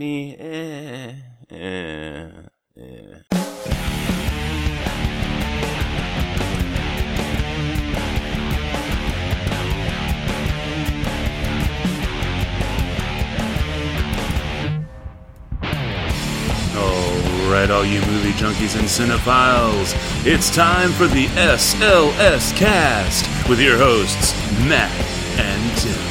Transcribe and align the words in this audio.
me. 0.00 0.34
Eh, 0.38 1.14
eh, 1.50 2.30
eh. 2.78 3.20
All 16.78 17.52
right, 17.52 17.70
all 17.70 17.84
you 17.84 18.00
movie 18.06 18.32
junkies 18.32 18.78
and 18.78 18.88
cinephiles, 18.88 19.92
it's 20.24 20.48
time 20.54 20.92
for 20.92 21.06
the 21.08 21.26
SLS 21.26 22.56
cast 22.56 23.48
with 23.50 23.60
your 23.60 23.76
hosts, 23.76 24.32
Matt 24.66 24.90
and 25.38 25.78
Tim. 25.78 26.09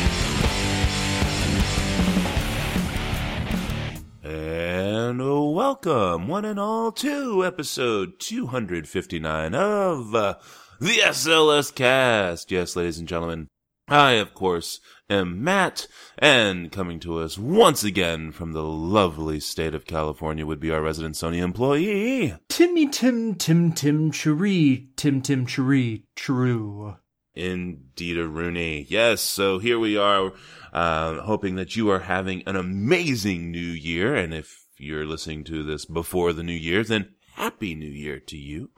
Welcome, 5.86 6.28
one 6.28 6.46
and 6.46 6.60
all, 6.60 6.92
to 6.92 7.46
episode 7.46 8.20
259 8.20 9.56
of 9.56 10.14
uh, 10.14 10.36
the 10.80 10.98
SLS 10.98 11.74
cast. 11.74 12.52
Yes, 12.52 12.76
ladies 12.76 12.98
and 12.98 13.08
gentlemen, 13.08 13.48
I, 13.88 14.14
of 14.14 14.34
course, 14.34 14.82
am 15.10 15.42
Matt, 15.42 15.88
and 16.18 16.72
coming 16.72 17.00
to 17.02 17.20
us 17.20 17.38
once 17.38 17.84
again 17.84 18.32
from 18.32 18.52
the 18.52 18.64
lovely 18.64 19.40
state 19.40 19.74
of 19.74 19.86
California 19.86 20.46
would 20.46 20.60
be 20.60 20.72
our 20.72 20.82
resident 20.82 21.16
Sony 21.16 21.38
employee. 21.38 22.36
Timmy 22.50 22.88
Tim 22.90 23.36
Tim 23.36 23.72
Tim 23.72 24.12
Cherie 24.12 24.90
Tim 24.98 25.22
Tim 25.22 25.46
Cherie 25.46 26.04
True. 26.16 26.98
Indeed, 27.36 28.18
a 28.18 28.28
Rooney. 28.28 28.86
Yes, 28.90 29.22
so 29.22 29.60
here 29.60 29.80
we 29.80 29.96
are, 29.96 30.34
uh, 30.74 31.22
hoping 31.22 31.56
that 31.56 31.78
you 31.78 31.90
are 31.90 32.00
having 32.00 32.44
an 32.46 32.58
amazing 32.58 33.50
new 33.52 33.60
year, 33.60 34.14
and 34.14 34.34
if 34.34 34.66
you're 34.80 35.06
listening 35.06 35.44
to 35.46 35.64
this 35.64 35.86
before 35.86 36.34
the 36.34 36.44
new 36.44 36.54
year, 36.54 36.84
then 36.84 37.14
happy 37.36 37.76
new 37.76 37.88
year 37.88 38.20
to 38.20 38.38
you. 38.38 38.72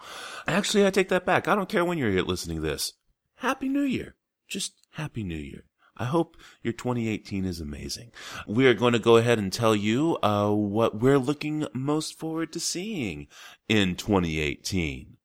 Actually, 0.48 0.86
I 0.86 0.90
take 0.90 1.10
that 1.10 1.26
back. 1.26 1.48
I 1.48 1.56
don't 1.56 1.70
care 1.70 1.86
when 1.86 1.98
you're 1.98 2.22
listening 2.24 2.58
to 2.58 2.68
this. 2.68 2.94
Happy 3.36 3.70
new 3.70 3.82
year. 3.82 4.16
Just 4.48 4.74
happy 4.92 5.24
new 5.24 5.36
year. 5.36 5.66
I 5.98 6.06
hope 6.06 6.38
your 6.64 6.74
2018 6.74 7.46
is 7.46 7.60
amazing. 7.60 8.12
We 8.48 8.66
are 8.66 8.74
going 8.74 8.94
to 8.94 9.00
go 9.00 9.18
ahead 9.18 9.38
and 9.38 9.52
tell 9.52 9.76
you 9.76 10.18
uh, 10.24 10.50
what 10.50 11.00
we're 11.00 11.20
looking 11.20 11.68
most 11.74 12.18
forward 12.18 12.52
to 12.54 12.60
seeing 12.60 13.28
in 13.68 13.96
2018. 13.96 15.18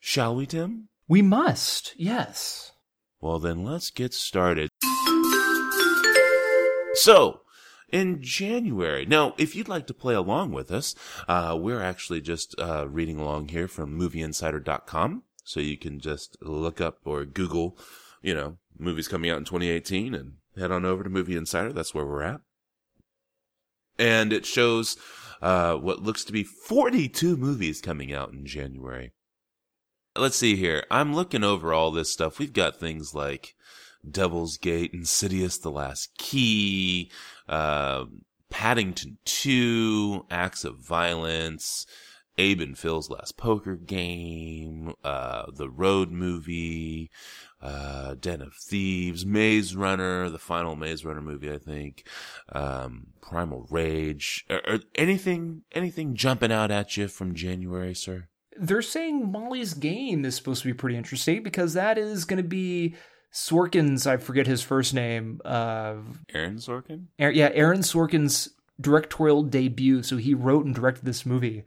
Shall 0.00 0.36
we, 0.36 0.46
Tim? 0.46 0.88
We 1.08 1.22
must, 1.22 1.94
yes. 1.96 2.72
Well, 3.20 3.38
then 3.38 3.64
let's 3.64 3.90
get 3.90 4.12
started. 4.12 4.68
So, 6.94 7.40
in 7.90 8.20
January. 8.20 9.06
Now, 9.06 9.34
if 9.38 9.54
you'd 9.54 9.68
like 9.68 9.86
to 9.86 9.94
play 9.94 10.14
along 10.14 10.52
with 10.52 10.70
us, 10.70 10.94
uh, 11.28 11.56
we're 11.58 11.82
actually 11.82 12.20
just 12.20 12.54
uh, 12.58 12.88
reading 12.88 13.18
along 13.18 13.48
here 13.48 13.68
from 13.68 13.98
movieinsider.com. 13.98 15.22
So 15.44 15.60
you 15.60 15.76
can 15.76 16.00
just 16.00 16.36
look 16.40 16.80
up 16.80 16.98
or 17.04 17.24
Google, 17.24 17.78
you 18.22 18.34
know, 18.34 18.56
movies 18.78 19.08
coming 19.08 19.30
out 19.30 19.38
in 19.38 19.44
2018 19.44 20.14
and 20.14 20.34
head 20.56 20.70
on 20.70 20.84
over 20.84 21.04
to 21.04 21.10
Movie 21.10 21.36
Insider. 21.36 21.72
That's 21.72 21.94
where 21.94 22.06
we're 22.06 22.22
at. 22.22 22.40
And 23.98 24.32
it 24.32 24.46
shows 24.46 24.96
uh, 25.42 25.76
what 25.76 26.02
looks 26.02 26.24
to 26.24 26.32
be 26.32 26.42
42 26.42 27.36
movies 27.36 27.80
coming 27.80 28.12
out 28.12 28.32
in 28.32 28.46
January. 28.46 29.12
Let's 30.16 30.36
see 30.36 30.56
here. 30.56 30.84
I'm 30.90 31.14
looking 31.14 31.44
over 31.44 31.72
all 31.72 31.90
this 31.90 32.12
stuff. 32.12 32.38
We've 32.38 32.52
got 32.52 32.78
things 32.78 33.14
like 33.14 33.54
Devil's 34.08 34.56
Gate, 34.56 34.92
Insidious, 34.92 35.58
The 35.58 35.70
Last 35.70 36.16
Key, 36.18 37.10
uh, 37.48 38.04
Paddington 38.50 39.18
2, 39.24 40.26
Acts 40.30 40.64
of 40.64 40.78
Violence, 40.78 41.86
Abe 42.38 42.60
and 42.60 42.78
Phil's 42.78 43.10
Last 43.10 43.36
Poker 43.36 43.76
Game, 43.76 44.92
uh, 45.04 45.46
The 45.52 45.68
Road 45.68 46.10
Movie, 46.10 47.10
uh, 47.60 48.14
Den 48.18 48.40
of 48.40 48.54
Thieves, 48.54 49.24
Maze 49.24 49.76
Runner, 49.76 50.28
the 50.30 50.38
final 50.38 50.76
Maze 50.76 51.04
Runner 51.04 51.20
movie, 51.20 51.52
I 51.52 51.58
think, 51.58 52.06
um, 52.52 53.08
Primal 53.20 53.66
Rage, 53.70 54.44
or, 54.50 54.60
or 54.66 54.78
anything, 54.94 55.62
anything 55.72 56.14
jumping 56.14 56.52
out 56.52 56.70
at 56.70 56.96
you 56.96 57.08
from 57.08 57.34
January, 57.34 57.94
sir? 57.94 58.28
They're 58.56 58.82
saying 58.82 59.32
Molly's 59.32 59.74
Game 59.74 60.24
is 60.24 60.36
supposed 60.36 60.62
to 60.62 60.68
be 60.68 60.74
pretty 60.74 60.96
interesting 60.96 61.42
because 61.42 61.74
that 61.74 61.98
is 61.98 62.24
going 62.24 62.42
to 62.42 62.48
be 62.48 62.94
Sorkin's, 63.34 64.06
I 64.06 64.16
forget 64.16 64.46
his 64.46 64.62
first 64.62 64.94
name. 64.94 65.40
Uh, 65.44 65.96
Aaron 66.32 66.56
Sorkin? 66.56 67.06
Aaron, 67.18 67.34
yeah, 67.36 67.50
Aaron 67.52 67.80
Sorkin's 67.80 68.50
directorial 68.80 69.42
debut. 69.42 70.04
So 70.04 70.16
he 70.16 70.34
wrote 70.34 70.64
and 70.64 70.74
directed 70.74 71.04
this 71.04 71.26
movie. 71.26 71.64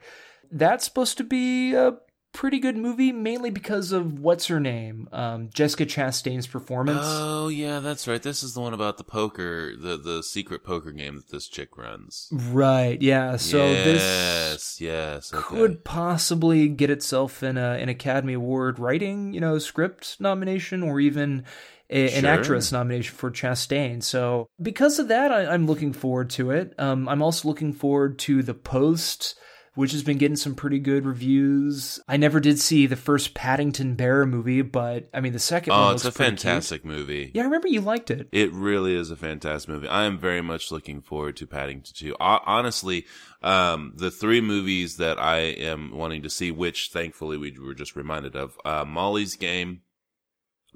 That's 0.50 0.85
supposed 0.85 1.17
to 1.17 1.25
be 1.25 1.73
a 1.73 1.97
pretty 2.38 2.59
good 2.59 2.78
movie, 2.78 3.12
mainly 3.12 3.50
because 3.50 3.92
of 3.92 4.20
what's 4.20 4.46
her 4.46 4.59
name, 4.59 5.09
um, 5.12 5.50
Jessica 5.52 5.88
Chastain's 5.88 6.46
performance. 6.46 7.00
Oh 7.02 7.48
yeah, 7.48 7.80
that's 7.80 8.08
right. 8.08 8.22
This 8.22 8.44
is 8.44 8.53
the 8.53 8.62
one 8.62 8.75
about 8.75 9.00
the 9.00 9.03
poker, 9.03 9.75
the 9.75 9.98
the 9.98 10.22
secret 10.22 10.64
poker 10.64 10.92
game 10.92 11.16
that 11.16 11.30
this 11.30 11.47
chick 11.47 11.76
runs. 11.78 12.30
Right. 12.31 13.02
Yeah. 13.02 13.38
So 13.38 13.66
yes, 13.66 13.84
this 13.86 14.81
yes, 14.81 15.34
okay. 15.34 15.47
could 15.47 15.84
possibly 15.84 16.70
get 16.70 16.92
itself 16.92 17.42
in 17.42 17.58
a 17.58 17.72
an 17.72 17.90
Academy 17.90 18.34
Award 18.34 18.78
writing, 18.78 19.34
you 19.34 19.42
know, 19.42 19.58
script 19.58 20.18
nomination, 20.20 20.84
or 20.84 21.00
even 21.00 21.44
a, 21.90 22.12
an 22.12 22.26
actress 22.26 22.72
nomination 22.72 23.16
for 23.16 23.31
Chastain. 23.31 24.03
So 24.03 24.47
because 24.62 25.00
of 25.00 25.08
that, 25.08 25.31
I, 25.31 25.47
I'm 25.47 25.66
looking 25.66 25.92
forward 25.92 26.30
to 26.31 26.52
it. 26.52 26.76
Um, 26.78 27.09
I'm 27.09 27.24
also 27.24 27.47
looking 27.47 27.74
forward 27.74 28.20
to 28.20 28.44
the 28.44 28.53
Post. 28.53 29.40
Which 29.78 29.92
has 29.92 30.02
been 30.02 30.18
getting 30.18 30.36
some 30.38 30.56
pretty 30.56 30.80
good 30.80 31.06
reviews. 31.06 32.00
I 32.08 32.18
never 32.18 32.40
did 32.40 32.60
see 32.60 32.88
the 32.88 32.96
first 32.96 33.36
Paddington 33.36 33.94
Bear 33.94 34.26
movie, 34.26 34.64
but 34.64 35.08
I 35.14 35.22
mean 35.22 35.34
the 35.34 35.40
second 35.40 35.72
one 35.72 35.80
Oh, 35.92 35.94
it's 35.94 36.04
a 36.04 36.12
pretty 36.12 36.32
cute. 36.32 36.40
fantastic 36.42 36.84
movie. 36.84 37.32
Yeah, 37.36 37.44
I 37.44 37.46
remember 37.46 37.68
you 37.68 37.82
liked 37.82 38.10
it. 38.10 38.28
It 38.32 38.52
really 38.54 38.96
is 38.96 39.12
a 39.12 39.16
fantastic 39.16 39.70
movie. 39.70 39.88
I 39.88 40.06
am 40.06 40.18
very 40.18 40.42
much 40.42 40.72
looking 40.72 41.02
forward 41.02 41.38
to 41.38 41.46
Paddington 41.46 41.94
2. 41.96 42.16
Ho- 42.20 42.40
Honestly, 42.46 43.06
um, 43.44 43.94
the 43.96 44.10
three 44.10 44.42
movies 44.42 44.98
that 44.98 45.20
I 45.20 45.42
am 45.42 45.96
wanting 45.96 46.24
to 46.24 46.30
see, 46.32 46.50
which 46.50 46.90
thankfully 46.92 47.38
we 47.38 47.56
were 47.59 47.76
just 47.76 47.96
reminded 47.96 48.36
of, 48.36 48.58
uh, 48.66 48.84
Molly's 48.84 49.36
Game, 49.36 49.82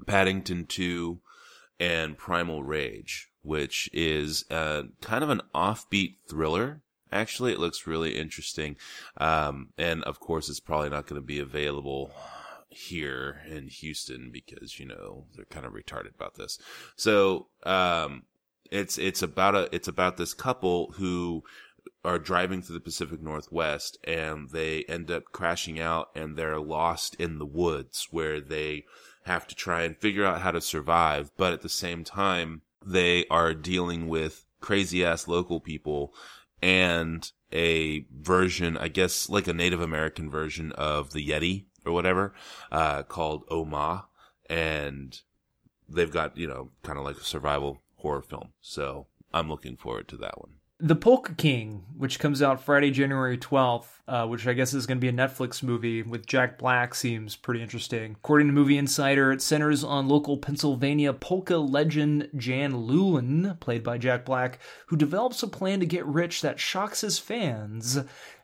Paddington 0.06 0.66
2, 0.66 1.20
and 1.80 2.16
Primal 2.16 2.62
Rage, 2.62 3.30
which 3.42 3.90
is, 3.92 4.44
uh, 4.50 4.84
kind 5.00 5.24
of 5.24 5.30
an 5.30 5.42
offbeat 5.54 6.18
thriller. 6.30 6.82
Actually, 7.12 7.52
it 7.52 7.58
looks 7.58 7.86
really 7.86 8.18
interesting. 8.18 8.76
Um, 9.18 9.68
and 9.78 10.02
of 10.04 10.18
course, 10.20 10.48
it's 10.48 10.60
probably 10.60 10.90
not 10.90 11.06
going 11.06 11.20
to 11.20 11.26
be 11.26 11.38
available 11.38 12.10
here 12.70 13.42
in 13.48 13.68
Houston 13.68 14.30
because, 14.32 14.80
you 14.80 14.86
know, 14.86 15.26
they're 15.36 15.44
kind 15.44 15.66
of 15.66 15.72
retarded 15.72 16.14
about 16.14 16.36
this. 16.36 16.58
So, 16.96 17.48
um, 17.64 18.22
it's, 18.70 18.96
it's 18.96 19.22
about 19.22 19.54
a, 19.54 19.68
it's 19.74 19.88
about 19.88 20.16
this 20.16 20.32
couple 20.32 20.92
who 20.92 21.44
are 22.04 22.18
driving 22.18 22.62
through 22.62 22.74
the 22.74 22.80
Pacific 22.80 23.22
Northwest 23.22 23.98
and 24.04 24.50
they 24.50 24.84
end 24.84 25.10
up 25.10 25.24
crashing 25.32 25.78
out 25.78 26.08
and 26.14 26.36
they're 26.36 26.58
lost 26.58 27.14
in 27.16 27.38
the 27.38 27.46
woods 27.46 28.08
where 28.10 28.40
they 28.40 28.84
have 29.24 29.46
to 29.46 29.54
try 29.54 29.82
and 29.82 29.96
figure 29.96 30.24
out 30.24 30.40
how 30.40 30.50
to 30.50 30.60
survive. 30.60 31.30
But 31.36 31.52
at 31.52 31.62
the 31.62 31.68
same 31.68 32.02
time, 32.02 32.62
they 32.84 33.26
are 33.30 33.54
dealing 33.54 34.08
with 34.08 34.44
crazy 34.60 35.04
ass 35.04 35.28
local 35.28 35.60
people 35.60 36.14
and 36.62 37.30
a 37.52 38.06
version, 38.10 38.78
I 38.78 38.88
guess, 38.88 39.28
like 39.28 39.46
a 39.46 39.52
Native 39.52 39.80
American 39.80 40.30
version 40.30 40.72
of 40.72 41.12
the 41.12 41.26
Yeti 41.26 41.64
or 41.84 41.92
whatever, 41.92 42.32
uh, 42.70 43.02
called 43.02 43.44
Oma. 43.50 44.06
And 44.48 45.20
they've 45.88 46.10
got, 46.10 46.36
you 46.36 46.46
know, 46.46 46.70
kind 46.82 46.98
of 46.98 47.04
like 47.04 47.16
a 47.16 47.24
survival 47.24 47.82
horror 47.96 48.22
film. 48.22 48.52
So 48.60 49.06
I'm 49.34 49.48
looking 49.48 49.76
forward 49.76 50.08
to 50.08 50.16
that 50.18 50.40
one. 50.40 50.54
The 50.84 50.96
Polka 50.96 51.32
King, 51.36 51.84
which 51.96 52.18
comes 52.18 52.42
out 52.42 52.60
Friday, 52.60 52.90
January 52.90 53.38
12th, 53.38 53.86
uh, 54.08 54.26
which 54.26 54.48
I 54.48 54.52
guess 54.52 54.74
is 54.74 54.84
going 54.84 54.98
to 54.98 55.00
be 55.00 55.06
a 55.06 55.12
Netflix 55.12 55.62
movie 55.62 56.02
with 56.02 56.26
Jack 56.26 56.58
Black, 56.58 56.96
seems 56.96 57.36
pretty 57.36 57.62
interesting. 57.62 58.16
According 58.18 58.48
to 58.48 58.52
Movie 58.52 58.76
Insider, 58.76 59.30
it 59.30 59.40
centers 59.40 59.84
on 59.84 60.08
local 60.08 60.38
Pennsylvania 60.38 61.12
polka 61.12 61.58
legend 61.58 62.30
Jan 62.36 62.72
Lewan, 62.72 63.60
played 63.60 63.84
by 63.84 63.96
Jack 63.96 64.24
Black, 64.24 64.58
who 64.86 64.96
develops 64.96 65.40
a 65.44 65.46
plan 65.46 65.78
to 65.78 65.86
get 65.86 66.04
rich 66.04 66.40
that 66.40 66.58
shocks 66.58 67.02
his 67.02 67.16
fans 67.16 68.00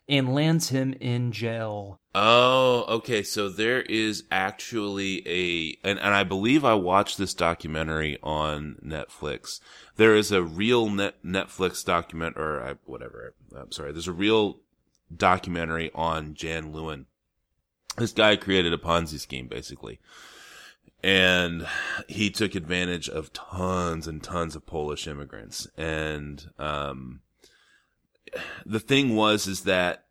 and 0.09 0.35
lands 0.35 0.71
him 0.71 0.95
in 1.01 1.33
jail. 1.33 2.01
Oh, 2.15 2.85
okay. 2.89 3.23
So 3.23 3.49
there 3.49 3.83
is 3.83 4.25
actually 4.31 5.23
a, 5.29 5.87
and, 5.87 5.99
and 5.99 6.15
I 6.15 6.25
believe 6.25 6.65
I 6.65 6.75
watched 6.75 7.19
this 7.19 7.35
documentary 7.35 8.19
on 8.23 8.77
Netflix. 8.85 9.61
There 9.97 10.17
is 10.17 10.33
a 10.33 10.43
real 10.43 10.89
net 10.89 11.23
Netflix 11.25 11.85
document, 11.85 12.37
or 12.39 12.63
I, 12.63 12.75
whatever. 12.87 13.35
I'm 13.55 13.73
sorry. 13.73 13.93
There's 13.93 14.09
a 14.09 14.13
real 14.13 14.61
documentary 15.15 15.91
on 15.95 16.35
Jan 16.35 16.73
Lewan. 16.73 17.05
This 17.99 18.13
guy 18.13 18.37
created 18.37 18.73
a 18.73 18.79
Ponzi 18.79 19.19
scheme, 19.19 19.49
basically. 19.49 20.01
And 21.03 21.67
he 22.09 22.31
took 22.31 22.55
advantage 22.55 23.09
of 23.09 23.33
tons 23.33 24.09
and 24.09 24.23
tons 24.23 24.57
of 24.57 24.67
Polish 24.67 25.07
immigrants. 25.07 25.69
And, 25.77 26.51
um, 26.59 27.21
the 28.65 28.81
thing 28.81 29.15
was 29.15 29.47
is 29.47 29.63
that 29.63 30.05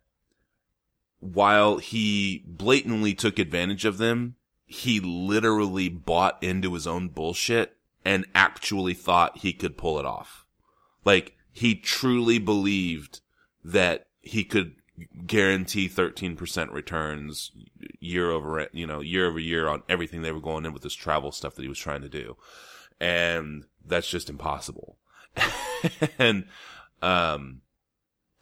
while 1.20 1.78
he 1.78 2.44
blatantly 2.46 3.14
took 3.14 3.38
advantage 3.38 3.84
of 3.84 3.98
them, 3.98 4.36
he 4.66 5.00
literally 5.00 5.88
bought 5.88 6.42
into 6.42 6.74
his 6.74 6.86
own 6.86 7.08
bullshit 7.08 7.76
and 8.04 8.26
actually 8.34 8.94
thought 8.94 9.38
he 9.38 9.52
could 9.52 9.76
pull 9.76 9.98
it 9.98 10.04
off. 10.04 10.44
Like 11.04 11.36
he 11.52 11.74
truly 11.74 12.38
believed 12.38 13.20
that 13.64 14.06
he 14.20 14.44
could 14.44 14.76
guarantee 15.26 15.88
13% 15.88 16.72
returns 16.72 17.52
year 18.00 18.30
over, 18.30 18.68
you 18.72 18.86
know, 18.86 19.00
year 19.00 19.26
over 19.26 19.38
year 19.38 19.68
on 19.68 19.82
everything 19.88 20.22
they 20.22 20.32
were 20.32 20.40
going 20.40 20.64
in 20.64 20.72
with 20.72 20.82
this 20.82 20.94
travel 20.94 21.32
stuff 21.32 21.54
that 21.54 21.62
he 21.62 21.68
was 21.68 21.78
trying 21.78 22.02
to 22.02 22.08
do. 22.08 22.36
And 23.00 23.64
that's 23.84 24.08
just 24.08 24.28
impossible. 24.28 24.98
and, 26.18 26.44
um, 27.00 27.62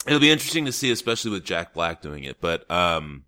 it'll 0.07 0.21
be 0.21 0.31
interesting 0.31 0.65
to 0.67 0.73
see, 0.73 0.91
especially 0.91 1.31
with 1.31 1.45
Jack 1.45 1.75
Black 1.75 2.01
doing 2.01 2.25
it, 2.25 2.41
but, 2.41 2.71
um, 2.71 3.25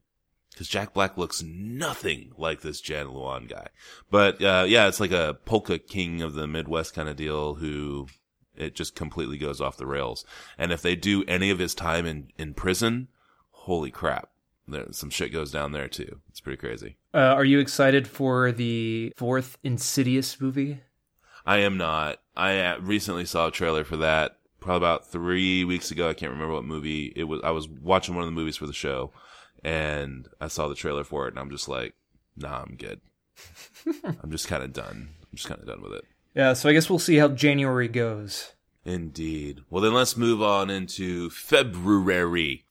because 0.59 0.69
Jack 0.69 0.93
Black 0.93 1.17
looks 1.17 1.41
nothing 1.41 2.33
like 2.37 2.63
this 2.63 2.81
Jan 2.81 3.07
Lewan 3.07 3.49
guy. 3.49 3.69
But 4.11 4.43
uh, 4.43 4.65
yeah, 4.67 4.89
it's 4.89 4.99
like 4.99 5.13
a 5.13 5.39
polka 5.45 5.79
king 5.79 6.21
of 6.21 6.35
the 6.35 6.49
Midwest 6.49 6.95
kind 6.95 7.09
of 7.09 7.15
deal 7.15 7.55
who 7.55 8.09
it 8.57 8.75
just 8.75 8.97
completely 8.97 9.39
goes 9.39 9.61
off 9.61 9.77
the 9.77 9.87
rails. 9.87 10.25
And 10.59 10.73
if 10.73 10.83
they 10.83 10.97
do 10.97 11.25
any 11.29 11.51
of 11.51 11.61
his 11.61 11.77
time 11.77 12.07
in, 12.07 12.33
in 12.37 12.55
prison, 12.55 13.07
holy 13.51 13.93
crap. 13.93 14.31
There, 14.67 14.87
some 14.91 15.11
shit 15.11 15.33
goes 15.33 15.53
down 15.53 15.71
there 15.71 15.87
too. 15.87 16.21
It's 16.29 16.41
pretty 16.41 16.59
crazy. 16.59 16.97
Uh, 17.15 17.19
are 17.19 17.45
you 17.45 17.61
excited 17.61 18.09
for 18.09 18.51
the 18.51 19.13
fourth 19.17 19.59
Insidious 19.63 20.41
movie? 20.41 20.81
I 21.47 21.59
am 21.59 21.77
not. 21.79 22.19
I 22.37 22.59
uh, 22.59 22.79
recently 22.81 23.25
saw 23.25 23.47
a 23.47 23.53
trailer 23.53 23.85
for 23.85 23.97
that 23.99 24.38
probably 24.61 24.79
about 24.79 25.07
three 25.07 25.65
weeks 25.65 25.91
ago. 25.91 26.09
I 26.09 26.15
can't 26.15 26.33
remember 26.33 26.55
what 26.55 26.65
movie 26.65 27.13
it 27.17 27.25
was. 27.25 27.41
I 27.43 27.51
was 27.51 27.69
watching 27.69 28.15
one 28.15 28.25
of 28.25 28.29
the 28.29 28.39
movies 28.39 28.57
for 28.57 28.67
the 28.67 28.73
show 28.73 29.13
and 29.65 30.29
I 30.41 30.49
saw 30.49 30.69
the 30.69 30.75
trailer 30.75 31.05
for 31.05 31.27
it, 31.27 31.31
and 31.31 31.39
I'm 31.39 31.51
just 31.51 31.69
like, 31.69 31.95
nah, 32.37 32.63
I'm 32.63 32.77
good. 32.77 33.01
I'm 34.23 34.31
just 34.31 34.49
kind 34.49 34.63
of 34.63 34.73
done. 34.73 35.11
I'm 35.21 35.37
just 35.37 35.49
kind 35.49 35.61
of 35.61 35.67
done 35.67 35.83
with 35.83 35.93
it. 35.93 36.05
Yeah, 36.35 36.53
so 36.53 36.69
I 36.69 36.73
guess 36.73 36.89
we'll 36.89 36.99
see 36.99 37.17
how 37.17 37.29
January 37.29 37.89
goes. 37.89 38.53
Indeed. 38.85 39.61
Well, 39.71 39.83
then 39.83 39.93
let's 39.93 40.17
move 40.17 40.41
on 40.41 40.71
into 40.71 41.31
February. 41.31 42.65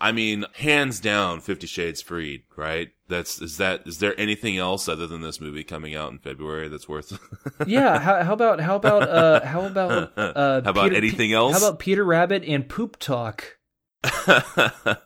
I 0.00 0.12
mean, 0.12 0.44
hands 0.54 1.00
down, 1.00 1.40
Fifty 1.40 1.66
Shades 1.66 2.02
Freed, 2.02 2.42
right? 2.56 2.90
That's 3.14 3.40
is 3.40 3.58
that 3.58 3.86
is 3.86 3.98
there 3.98 4.18
anything 4.18 4.58
else 4.58 4.88
other 4.88 5.06
than 5.06 5.20
this 5.20 5.40
movie 5.40 5.62
coming 5.62 5.94
out 5.94 6.10
in 6.10 6.18
February 6.18 6.66
that's 6.68 6.88
worth? 6.88 7.16
yeah. 7.66 8.00
How, 8.00 8.24
how, 8.24 8.32
about 8.32 8.60
how 8.60 8.74
about 8.74 9.08
uh 9.08 9.46
how 9.46 9.64
about 9.66 10.12
uh 10.18 10.62
how 10.64 10.70
about 10.70 10.84
Peter, 10.86 10.96
anything 10.96 11.32
else? 11.32 11.60
How 11.60 11.68
about 11.68 11.78
Peter 11.78 12.02
Rabbit 12.02 12.42
and 12.44 12.68
Poop 12.68 12.98
Talk? 12.98 13.58
uh, 14.26 14.96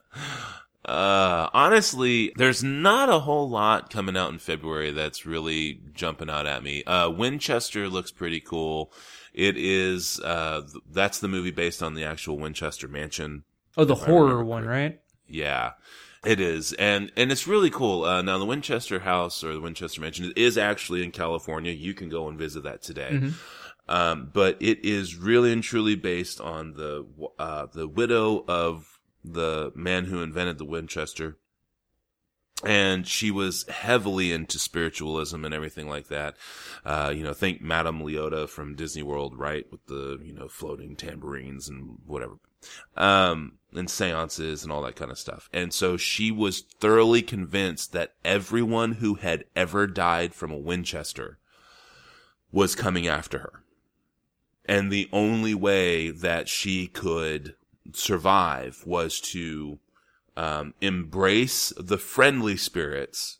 honestly, 1.53 2.33
there's 2.35 2.63
not 2.63 3.09
a 3.09 3.19
whole 3.19 3.47
lot 3.47 3.91
coming 3.91 4.17
out 4.17 4.31
in 4.31 4.39
February 4.39 4.89
that's 4.89 5.27
really 5.27 5.81
jumping 5.93 6.31
out 6.31 6.47
at 6.47 6.63
me. 6.63 6.83
Uh, 6.85 7.11
Winchester 7.11 7.87
looks 7.89 8.11
pretty 8.11 8.39
cool. 8.39 8.91
It 9.33 9.55
is, 9.55 10.19
uh, 10.21 10.63
that's 10.91 11.19
the 11.19 11.27
movie 11.27 11.51
based 11.51 11.83
on 11.83 11.93
the 11.93 12.03
actual 12.03 12.39
Winchester 12.39 12.87
mansion. 12.87 13.43
Oh, 13.77 13.85
the 13.85 13.95
horror 13.95 14.43
one, 14.43 14.65
right? 14.65 14.99
Yeah. 15.27 15.73
It 16.25 16.41
is, 16.41 16.73
and 16.73 17.11
and 17.15 17.31
it's 17.31 17.47
really 17.47 17.69
cool. 17.69 18.03
Uh, 18.03 18.21
now, 18.21 18.37
the 18.37 18.45
Winchester 18.45 18.99
House 18.99 19.41
or 19.41 19.53
the 19.53 19.61
Winchester 19.61 20.01
Mansion 20.01 20.33
is 20.35 20.57
actually 20.57 21.03
in 21.03 21.11
California. 21.11 21.71
You 21.71 21.93
can 21.93 22.09
go 22.09 22.27
and 22.27 22.37
visit 22.37 22.63
that 22.63 22.81
today. 22.81 23.11
Mm-hmm. 23.13 23.29
Um, 23.87 24.29
but 24.33 24.57
it 24.59 24.85
is 24.85 25.15
really 25.15 25.51
and 25.51 25.63
truly 25.63 25.95
based 25.95 26.41
on 26.41 26.73
the 26.73 27.07
uh, 27.39 27.67
the 27.73 27.87
widow 27.87 28.43
of 28.47 28.99
the 29.23 29.71
man 29.75 30.05
who 30.05 30.21
invented 30.21 30.57
the 30.57 30.65
Winchester, 30.65 31.37
and 32.65 33.07
she 33.07 33.31
was 33.31 33.65
heavily 33.69 34.33
into 34.33 34.59
spiritualism 34.59 35.45
and 35.45 35.53
everything 35.53 35.87
like 35.87 36.09
that. 36.09 36.35
Uh, 36.83 37.13
you 37.15 37.23
know, 37.23 37.33
think 37.33 37.61
Madame 37.61 38.01
Leota 38.01 38.47
from 38.47 38.75
Disney 38.75 39.03
World, 39.03 39.37
right, 39.37 39.65
with 39.71 39.85
the 39.85 40.19
you 40.21 40.33
know 40.33 40.49
floating 40.49 40.97
tambourines 40.97 41.69
and 41.69 41.97
whatever, 42.05 42.35
um, 42.97 43.58
and 43.73 43.89
seances 43.89 44.63
and 44.63 44.71
all 44.71 44.81
that 44.81 44.95
kind 44.95 45.11
of 45.11 45.19
stuff. 45.19 45.49
And 45.53 45.73
so 45.73 45.97
she 45.97 46.31
was 46.31 46.61
thoroughly 46.61 47.21
convinced 47.21 47.91
that 47.93 48.13
everyone 48.25 48.93
who 48.93 49.15
had 49.15 49.45
ever 49.55 49.87
died 49.87 50.33
from 50.33 50.51
a 50.51 50.57
Winchester 50.57 51.37
was 52.51 52.75
coming 52.75 53.07
after 53.07 53.39
her 53.39 53.63
and 54.69 54.91
the 54.91 55.09
only 55.11 55.55
way 55.55 56.11
that 56.11 56.47
she 56.47 56.85
could 56.85 57.55
survive 57.91 58.83
was 58.85 59.19
to 59.19 59.79
um, 60.37 60.75
embrace 60.79 61.73
the 61.75 61.97
friendly 61.97 62.55
spirits 62.55 63.38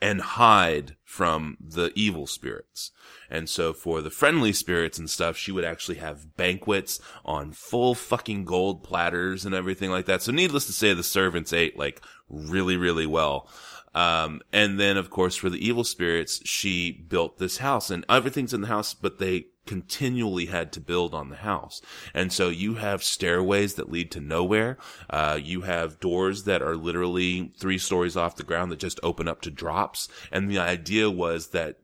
and 0.00 0.20
hide 0.20 0.96
from 1.04 1.56
the 1.60 1.92
evil 1.94 2.26
spirits. 2.26 2.92
And 3.30 3.48
so 3.48 3.72
for 3.72 4.00
the 4.00 4.10
friendly 4.10 4.52
spirits 4.52 4.98
and 4.98 5.08
stuff, 5.08 5.36
she 5.36 5.52
would 5.52 5.64
actually 5.64 5.96
have 5.96 6.36
banquets 6.36 7.00
on 7.24 7.52
full 7.52 7.94
fucking 7.94 8.44
gold 8.44 8.82
platters 8.82 9.44
and 9.44 9.54
everything 9.54 9.90
like 9.90 10.06
that. 10.06 10.22
So 10.22 10.32
needless 10.32 10.66
to 10.66 10.72
say, 10.72 10.94
the 10.94 11.02
servants 11.02 11.52
ate 11.52 11.78
like 11.78 12.00
really, 12.28 12.76
really 12.76 13.06
well. 13.06 13.48
Um, 13.94 14.42
and 14.52 14.78
then 14.78 14.96
of 14.96 15.10
course 15.10 15.34
for 15.34 15.50
the 15.50 15.66
evil 15.66 15.84
spirits, 15.84 16.40
she 16.44 16.92
built 16.92 17.38
this 17.38 17.58
house 17.58 17.90
and 17.90 18.04
everything's 18.08 18.54
in 18.54 18.60
the 18.60 18.68
house, 18.68 18.94
but 18.94 19.18
they 19.18 19.46
continually 19.68 20.46
had 20.46 20.72
to 20.72 20.80
build 20.80 21.14
on 21.14 21.28
the 21.28 21.36
house. 21.36 21.82
And 22.14 22.32
so 22.32 22.48
you 22.48 22.76
have 22.76 23.04
stairways 23.04 23.74
that 23.74 23.92
lead 23.92 24.10
to 24.12 24.20
nowhere. 24.20 24.78
Uh, 25.10 25.38
you 25.40 25.60
have 25.60 26.00
doors 26.00 26.44
that 26.44 26.62
are 26.62 26.74
literally 26.74 27.52
three 27.58 27.76
stories 27.76 28.16
off 28.16 28.36
the 28.36 28.42
ground 28.44 28.72
that 28.72 28.78
just 28.78 28.98
open 29.02 29.28
up 29.28 29.42
to 29.42 29.50
drops. 29.50 30.08
And 30.32 30.50
the 30.50 30.58
idea 30.58 31.10
was 31.10 31.48
that 31.48 31.80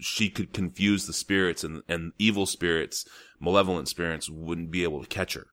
she 0.00 0.28
could 0.28 0.52
confuse 0.52 1.06
the 1.06 1.12
spirits 1.12 1.62
and, 1.62 1.82
and 1.88 2.12
evil 2.18 2.46
spirits, 2.46 3.06
malevolent 3.38 3.86
spirits 3.86 4.28
wouldn't 4.28 4.72
be 4.72 4.82
able 4.82 5.00
to 5.00 5.08
catch 5.08 5.34
her 5.34 5.46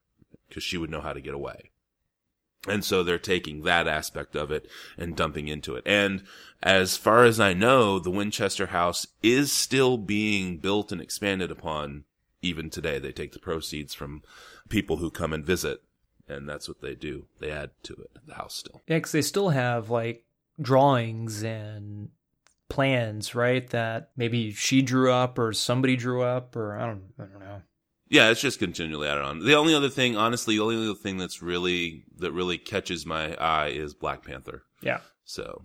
because 0.50 0.63
she 0.63 0.80
would 0.80 0.89
know 0.89 1.01
how 1.01 1.13
to 1.13 1.21
get 1.21 1.35
away. 1.35 1.69
And 2.67 2.83
so 2.83 3.03
they're 3.03 3.17
taking 3.17 3.63
that 3.63 3.87
aspect 3.87 4.35
of 4.35 4.51
it 4.51 4.67
and 4.97 5.15
dumping 5.15 5.47
into 5.47 5.75
it. 5.75 5.83
And 5.85 6.23
as 6.61 6.97
far 6.97 7.23
as 7.23 7.39
I 7.39 7.53
know, 7.53 7.99
the 7.99 8.09
Winchester 8.09 8.67
house 8.67 9.07
is 9.23 9.51
still 9.51 9.97
being 9.97 10.57
built 10.57 10.91
and 10.91 11.01
expanded 11.01 11.51
upon 11.51 12.03
even 12.41 12.69
today. 12.69 12.99
They 12.99 13.11
take 13.11 13.33
the 13.33 13.39
proceeds 13.39 13.93
from 13.93 14.23
people 14.69 14.97
who 14.97 15.09
come 15.09 15.33
and 15.33 15.45
visit 15.45 15.81
and 16.27 16.47
that's 16.47 16.68
what 16.68 16.81
they 16.81 16.95
do. 16.95 17.25
They 17.39 17.51
add 17.51 17.71
to 17.83 17.94
it, 17.94 18.11
the 18.25 18.35
house 18.35 18.56
still. 18.56 18.81
Yeah, 18.87 18.97
because 18.97 19.11
they 19.11 19.21
still 19.21 19.49
have 19.49 19.89
like 19.89 20.23
drawings 20.61 21.44
and 21.44 22.09
plans, 22.69 23.33
right? 23.33 23.68
That 23.69 24.11
maybe 24.18 24.51
she 24.51 24.81
drew 24.81 25.11
up 25.11 25.39
or 25.39 25.53
somebody 25.53 25.95
drew 25.95 26.23
up 26.23 26.56
or 26.56 26.77
I 26.77 26.85
don't, 26.85 27.13
I 27.19 27.23
don't 27.23 27.39
know. 27.39 27.61
Yeah, 28.09 28.30
it's 28.30 28.42
just 28.42 28.59
continually 28.59 29.07
added 29.07 29.23
on. 29.23 29.40
The 29.40 29.56
only 29.56 29.73
other 29.73 29.90
thing, 29.90 30.16
honestly, 30.16 30.56
the 30.56 30.64
only 30.64 30.78
other 30.78 30.94
thing 30.94 31.18
that's 31.18 31.42
really 31.42 32.06
that 32.18 32.31
really 32.31 32.57
catches 32.57 33.06
my 33.06 33.35
eye 33.35 33.69
is 33.69 33.94
Black 33.94 34.23
Panther. 34.23 34.64
Yeah. 34.81 34.99
So. 35.26 35.64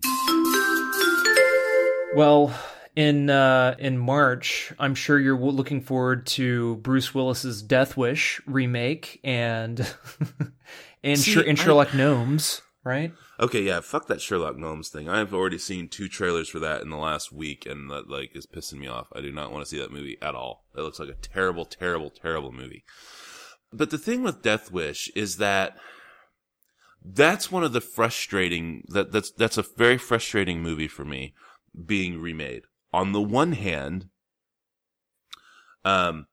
Well, 2.15 2.53
in 2.95 3.29
uh, 3.29 3.75
in 3.79 3.97
March, 3.97 4.73
I'm 4.77 4.95
sure 4.95 5.19
you're 5.19 5.37
looking 5.37 5.81
forward 5.81 6.25
to 6.27 6.75
Bruce 6.77 7.15
Willis's 7.15 7.61
Death 7.61 7.95
Wish 7.97 8.41
remake 8.45 9.19
and 9.23 9.79
and, 11.03 11.19
See, 11.19 11.47
and 11.47 11.57
Sherlock 11.57 11.93
I... 11.93 11.97
Gnomes 11.97 12.61
right? 12.83 13.13
Okay, 13.39 13.61
yeah, 13.61 13.79
fuck 13.79 14.07
that 14.07 14.21
Sherlock 14.21 14.57
Gnomes 14.57 14.89
thing. 14.89 15.09
I've 15.09 15.33
already 15.33 15.57
seen 15.57 15.87
two 15.87 16.07
trailers 16.07 16.49
for 16.49 16.59
that 16.59 16.81
in 16.81 16.89
the 16.89 16.97
last 16.97 17.31
week, 17.31 17.65
and 17.65 17.89
that 17.89 18.09
like 18.09 18.35
is 18.35 18.45
pissing 18.45 18.79
me 18.79 18.87
off. 18.87 19.07
I 19.15 19.21
do 19.21 19.31
not 19.31 19.51
want 19.51 19.63
to 19.63 19.69
see 19.69 19.79
that 19.79 19.91
movie 19.91 20.17
at 20.21 20.35
all. 20.35 20.65
It 20.75 20.81
looks 20.81 20.99
like 20.99 21.09
a 21.09 21.13
terrible, 21.13 21.65
terrible, 21.65 22.09
terrible 22.09 22.51
movie. 22.51 22.83
But 23.71 23.89
the 23.89 23.97
thing 23.97 24.21
with 24.23 24.43
Death 24.43 24.71
Wish 24.71 25.09
is 25.15 25.37
that 25.37 25.77
that's 27.03 27.51
one 27.51 27.63
of 27.63 27.73
the 27.73 27.81
frustrating 27.81 28.83
that 28.89 29.11
that's 29.11 29.31
that's 29.31 29.57
a 29.57 29.65
very 29.77 29.97
frustrating 29.97 30.61
movie 30.61 30.87
for 30.87 31.03
me 31.03 31.33
being 31.85 32.21
remade. 32.21 32.63
On 32.93 33.11
the 33.11 33.21
one 33.21 33.53
hand, 33.53 34.09
um, 35.83 36.27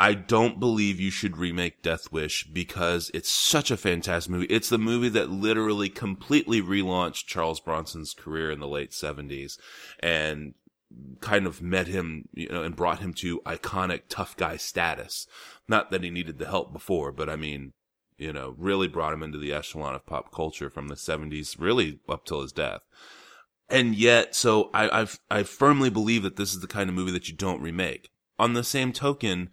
I 0.00 0.14
don't 0.14 0.58
believe 0.58 0.98
you 0.98 1.10
should 1.10 1.36
remake 1.36 1.82
Death 1.82 2.10
Wish 2.10 2.44
because 2.44 3.10
it's 3.12 3.30
such 3.30 3.70
a 3.70 3.76
fantastic 3.76 4.30
movie. 4.30 4.46
It's 4.46 4.70
the 4.70 4.78
movie 4.78 5.10
that 5.10 5.28
literally 5.28 5.90
completely 5.90 6.62
relaunched 6.62 7.26
Charles 7.26 7.60
Bronson's 7.60 8.14
career 8.14 8.50
in 8.50 8.60
the 8.60 8.66
late 8.66 8.92
70s 8.92 9.58
and 9.98 10.54
kind 11.20 11.46
of 11.46 11.60
met 11.60 11.86
him, 11.86 12.30
you 12.32 12.48
know, 12.48 12.62
and 12.62 12.74
brought 12.74 13.00
him 13.00 13.12
to 13.12 13.40
iconic 13.40 14.04
tough 14.08 14.34
guy 14.38 14.56
status. 14.56 15.26
Not 15.68 15.90
that 15.90 16.02
he 16.02 16.08
needed 16.08 16.38
the 16.38 16.46
help 16.46 16.72
before, 16.72 17.12
but 17.12 17.28
I 17.28 17.36
mean, 17.36 17.74
you 18.16 18.32
know, 18.32 18.54
really 18.56 18.88
brought 18.88 19.12
him 19.12 19.22
into 19.22 19.36
the 19.36 19.52
echelon 19.52 19.94
of 19.94 20.06
pop 20.06 20.32
culture 20.32 20.70
from 20.70 20.88
the 20.88 20.94
70s, 20.94 21.60
really 21.60 22.00
up 22.08 22.24
till 22.24 22.40
his 22.40 22.52
death. 22.52 22.80
And 23.68 23.94
yet, 23.94 24.34
so 24.34 24.70
I, 24.72 25.00
I've, 25.02 25.20
I 25.30 25.42
firmly 25.42 25.90
believe 25.90 26.22
that 26.22 26.36
this 26.36 26.54
is 26.54 26.60
the 26.60 26.66
kind 26.66 26.88
of 26.88 26.96
movie 26.96 27.12
that 27.12 27.28
you 27.28 27.36
don't 27.36 27.60
remake. 27.60 28.08
On 28.38 28.54
the 28.54 28.64
same 28.64 28.94
token, 28.94 29.50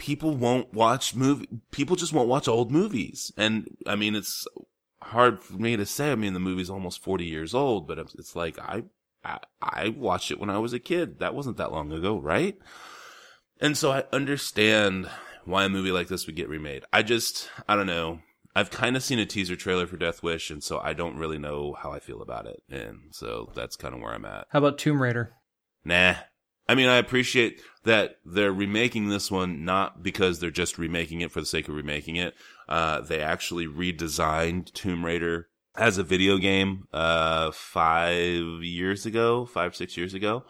people 0.00 0.34
won't 0.34 0.72
watch 0.72 1.14
movie. 1.14 1.46
People 1.72 1.94
just 1.94 2.14
won't 2.14 2.28
watch 2.28 2.48
old 2.48 2.72
movies, 2.72 3.30
and 3.36 3.68
I 3.86 3.96
mean, 3.96 4.14
it's 4.16 4.46
hard 5.02 5.42
for 5.42 5.58
me 5.58 5.76
to 5.76 5.84
say. 5.84 6.10
I 6.10 6.14
mean, 6.14 6.32
the 6.32 6.40
movie's 6.40 6.70
almost 6.70 7.04
forty 7.04 7.26
years 7.26 7.54
old, 7.54 7.86
but 7.86 7.98
it's, 7.98 8.14
it's 8.14 8.34
like 8.34 8.58
I, 8.58 8.84
I 9.22 9.38
I 9.60 9.88
watched 9.90 10.30
it 10.30 10.40
when 10.40 10.48
I 10.48 10.56
was 10.56 10.72
a 10.72 10.78
kid. 10.78 11.18
That 11.18 11.34
wasn't 11.34 11.58
that 11.58 11.70
long 11.70 11.92
ago, 11.92 12.18
right? 12.18 12.56
And 13.60 13.76
so 13.76 13.92
I 13.92 14.04
understand 14.10 15.06
why 15.44 15.64
a 15.64 15.68
movie 15.68 15.92
like 15.92 16.08
this 16.08 16.26
would 16.26 16.36
get 16.36 16.48
remade. 16.48 16.82
I 16.94 17.02
just, 17.02 17.50
I 17.68 17.76
don't 17.76 17.86
know. 17.86 18.20
I've 18.56 18.70
kind 18.70 18.96
of 18.96 19.02
seen 19.02 19.18
a 19.18 19.26
teaser 19.26 19.54
trailer 19.54 19.86
for 19.86 19.98
Death 19.98 20.22
Wish, 20.22 20.50
and 20.50 20.64
so 20.64 20.78
I 20.78 20.94
don't 20.94 21.18
really 21.18 21.38
know 21.38 21.74
how 21.74 21.92
I 21.92 21.98
feel 21.98 22.22
about 22.22 22.46
it. 22.46 22.62
And 22.70 23.10
so 23.10 23.52
that's 23.54 23.76
kind 23.76 23.94
of 23.94 24.00
where 24.00 24.14
I'm 24.14 24.24
at. 24.24 24.46
How 24.48 24.60
about 24.60 24.78
Tomb 24.78 25.02
Raider? 25.02 25.34
Nah. 25.84 26.14
I 26.70 26.76
mean, 26.76 26.88
I 26.88 26.98
appreciate 26.98 27.60
that 27.82 28.18
they're 28.24 28.52
remaking 28.52 29.08
this 29.08 29.28
one 29.28 29.64
not 29.64 30.04
because 30.04 30.38
they're 30.38 30.52
just 30.52 30.78
remaking 30.78 31.20
it 31.20 31.32
for 31.32 31.40
the 31.40 31.46
sake 31.46 31.66
of 31.66 31.74
remaking 31.74 32.14
it. 32.14 32.32
Uh, 32.68 33.00
they 33.00 33.20
actually 33.20 33.66
redesigned 33.66 34.72
Tomb 34.72 35.04
Raider 35.04 35.48
as 35.74 35.98
a 35.98 36.04
video 36.04 36.38
game 36.38 36.86
uh, 36.92 37.50
five 37.50 38.62
years 38.62 39.04
ago, 39.04 39.46
five, 39.46 39.74
six 39.74 39.96
years 39.96 40.14
ago. 40.14 40.44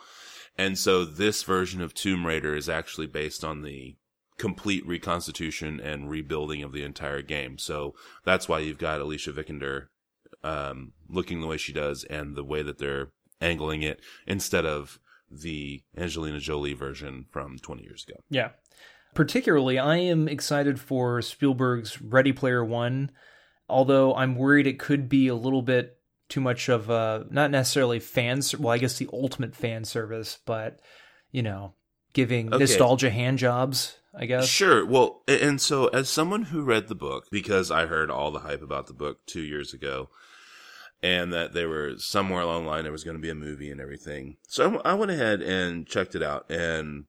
And 0.59 0.79
so 0.79 1.07
this 1.07 1.43
version 1.43 1.81
of 1.81 1.95
Tomb 1.95 2.27
Raider 2.27 2.55
is 2.55 2.69
actually 2.69 3.07
based 3.07 3.43
on 3.43 3.63
the 3.63 3.97
complete 4.37 4.87
reconstitution 4.87 5.81
and 5.81 6.11
rebuilding 6.11 6.63
of 6.63 6.73
the 6.73 6.83
entire 6.85 7.23
game. 7.23 7.57
So 7.57 7.95
that's 8.27 8.47
why 8.47 8.59
you've 8.59 8.77
got 8.77 9.01
Alicia 9.01 9.33
Vikander 9.33 9.87
um, 10.45 10.93
looking 11.09 11.41
the 11.41 11.47
way 11.47 11.57
she 11.57 11.73
does 11.73 12.05
and 12.05 12.37
the 12.37 12.45
way 12.45 12.61
that 12.63 12.77
they're 12.77 13.09
angling 13.41 13.81
it 13.81 14.01
instead 14.27 14.67
of 14.67 15.01
the 15.31 15.83
Angelina 15.97 16.41
Jolie 16.41 16.75
version 16.75 17.27
from 17.31 17.59
20 17.59 17.83
years 17.83 18.05
ago. 18.09 18.19
Yeah. 18.31 18.51
Particularly, 19.15 19.79
I 19.79 19.97
am 19.97 20.29
excited 20.29 20.79
for 20.79 21.21
Spielberg's 21.23 22.01
Ready 22.01 22.33
Player 22.33 22.65
One, 22.65 23.11
although 23.69 24.15
I'm 24.15 24.37
worried 24.37 24.67
it 24.67 24.79
could 24.79 25.09
be 25.09 25.29
a 25.29 25.35
little 25.35 25.63
bit 25.63 25.97
too 26.29 26.41
much 26.41 26.69
of 26.69 26.91
a, 26.91 27.27
not 27.31 27.51
necessarily 27.51 27.99
fans, 27.99 28.57
well, 28.57 28.73
I 28.73 28.79
guess 28.79 28.99
the 28.99 29.09
ultimate 29.13 29.57
fan 29.57 29.85
service, 29.85 30.39
but, 30.47 30.81
you 31.33 31.43
know, 31.43 31.75
giving 32.13 32.49
Okay. 32.49 32.59
nostalgia 32.59 33.11
hand 33.11 33.39
jobs, 33.39 33.97
I 34.15 34.27
guess. 34.27 34.47
Sure. 34.47 34.87
Well, 34.87 35.23
and 35.27 35.61
so 35.61 35.89
as 35.89 36.09
someone 36.09 36.45
who 36.45 36.63
read 36.63 36.87
the 36.87 36.95
book, 36.95 37.27
because 37.33 37.71
I 37.71 37.87
heard 37.87 38.11
all 38.11 38.31
the 38.31 38.41
hype 38.41 38.63
about 38.63 38.87
the 38.87 38.95
book 38.95 39.27
two 39.27 39.43
years 39.43 39.75
ago, 39.75 40.09
and 41.03 41.33
that 41.33 41.53
they 41.55 41.65
were 41.65 41.95
somewhere 41.97 42.43
along 42.43 42.65
the 42.65 42.71
line 42.71 42.83
there 42.83 42.93
was 42.93 43.05
going 43.05 43.17
to 43.17 43.23
be 43.23 43.31
a 43.31 43.35
movie 43.35 43.71
and 43.71 43.81
everything. 43.81 44.37
So 44.47 44.81
I 44.85 44.95
went 44.95 45.11
ahead 45.11 45.41
and 45.41 45.87
checked 45.87 46.15
it 46.15 46.23
out 46.23 46.51
and 46.51 47.05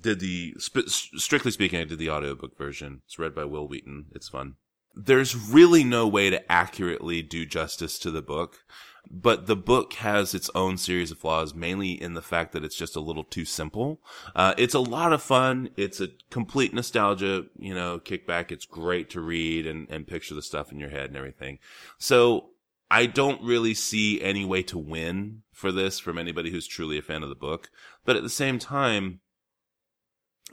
did 0.00 0.20
the 0.20 0.54
sp- 0.58 0.88
strictly 0.88 1.50
speaking, 1.50 1.80
I 1.80 1.84
did 1.84 1.98
the 1.98 2.10
audiobook 2.10 2.56
version. 2.56 3.02
It's 3.06 3.18
read 3.18 3.34
by 3.34 3.44
Wil 3.44 3.68
Wheaton. 3.68 4.06
It's 4.12 4.28
fun. 4.28 4.54
There's 4.94 5.36
really 5.36 5.84
no 5.84 6.08
way 6.08 6.30
to 6.30 6.50
accurately 6.50 7.22
do 7.22 7.44
justice 7.44 7.98
to 7.98 8.10
the 8.10 8.22
book, 8.22 8.64
but 9.10 9.46
the 9.46 9.56
book 9.56 9.92
has 9.94 10.34
its 10.34 10.50
own 10.54 10.78
series 10.78 11.10
of 11.10 11.18
flaws, 11.18 11.54
mainly 11.54 11.90
in 11.90 12.14
the 12.14 12.22
fact 12.22 12.52
that 12.52 12.64
it's 12.64 12.76
just 12.76 12.96
a 12.96 13.00
little 13.00 13.24
too 13.24 13.44
simple. 13.44 14.00
Uh, 14.34 14.54
it's 14.56 14.74
a 14.74 14.80
lot 14.80 15.12
of 15.12 15.22
fun. 15.22 15.68
It's 15.76 16.00
a 16.00 16.08
complete 16.30 16.72
nostalgia, 16.72 17.44
you 17.58 17.74
know, 17.74 18.00
kickback. 18.00 18.50
It's 18.50 18.64
great 18.64 19.10
to 19.10 19.20
read 19.20 19.66
and, 19.66 19.86
and 19.90 20.06
picture 20.06 20.34
the 20.34 20.42
stuff 20.42 20.72
in 20.72 20.80
your 20.80 20.90
head 20.90 21.10
and 21.10 21.16
everything. 21.16 21.58
So 21.98 22.50
I 22.90 23.06
don't 23.06 23.42
really 23.42 23.74
see 23.74 24.20
any 24.20 24.44
way 24.44 24.62
to 24.64 24.78
win 24.78 25.42
for 25.52 25.72
this 25.72 25.98
from 25.98 26.18
anybody 26.18 26.50
who's 26.50 26.66
truly 26.66 26.98
a 26.98 27.02
fan 27.02 27.22
of 27.22 27.28
the 27.28 27.34
book. 27.34 27.70
But 28.04 28.16
at 28.16 28.22
the 28.22 28.30
same 28.30 28.58
time, 28.58 29.20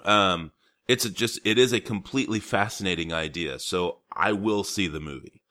um, 0.04 0.52
it's 0.88 1.08
just, 1.10 1.40
it 1.46 1.58
is 1.58 1.74
a 1.74 1.80
completely 1.80 2.40
fascinating 2.40 3.13
idea. 3.13 3.60
So 3.60 4.00
I 4.12 4.34
will 4.34 4.63
see 4.63 4.88
the 4.88 5.00
movie. 5.00 5.42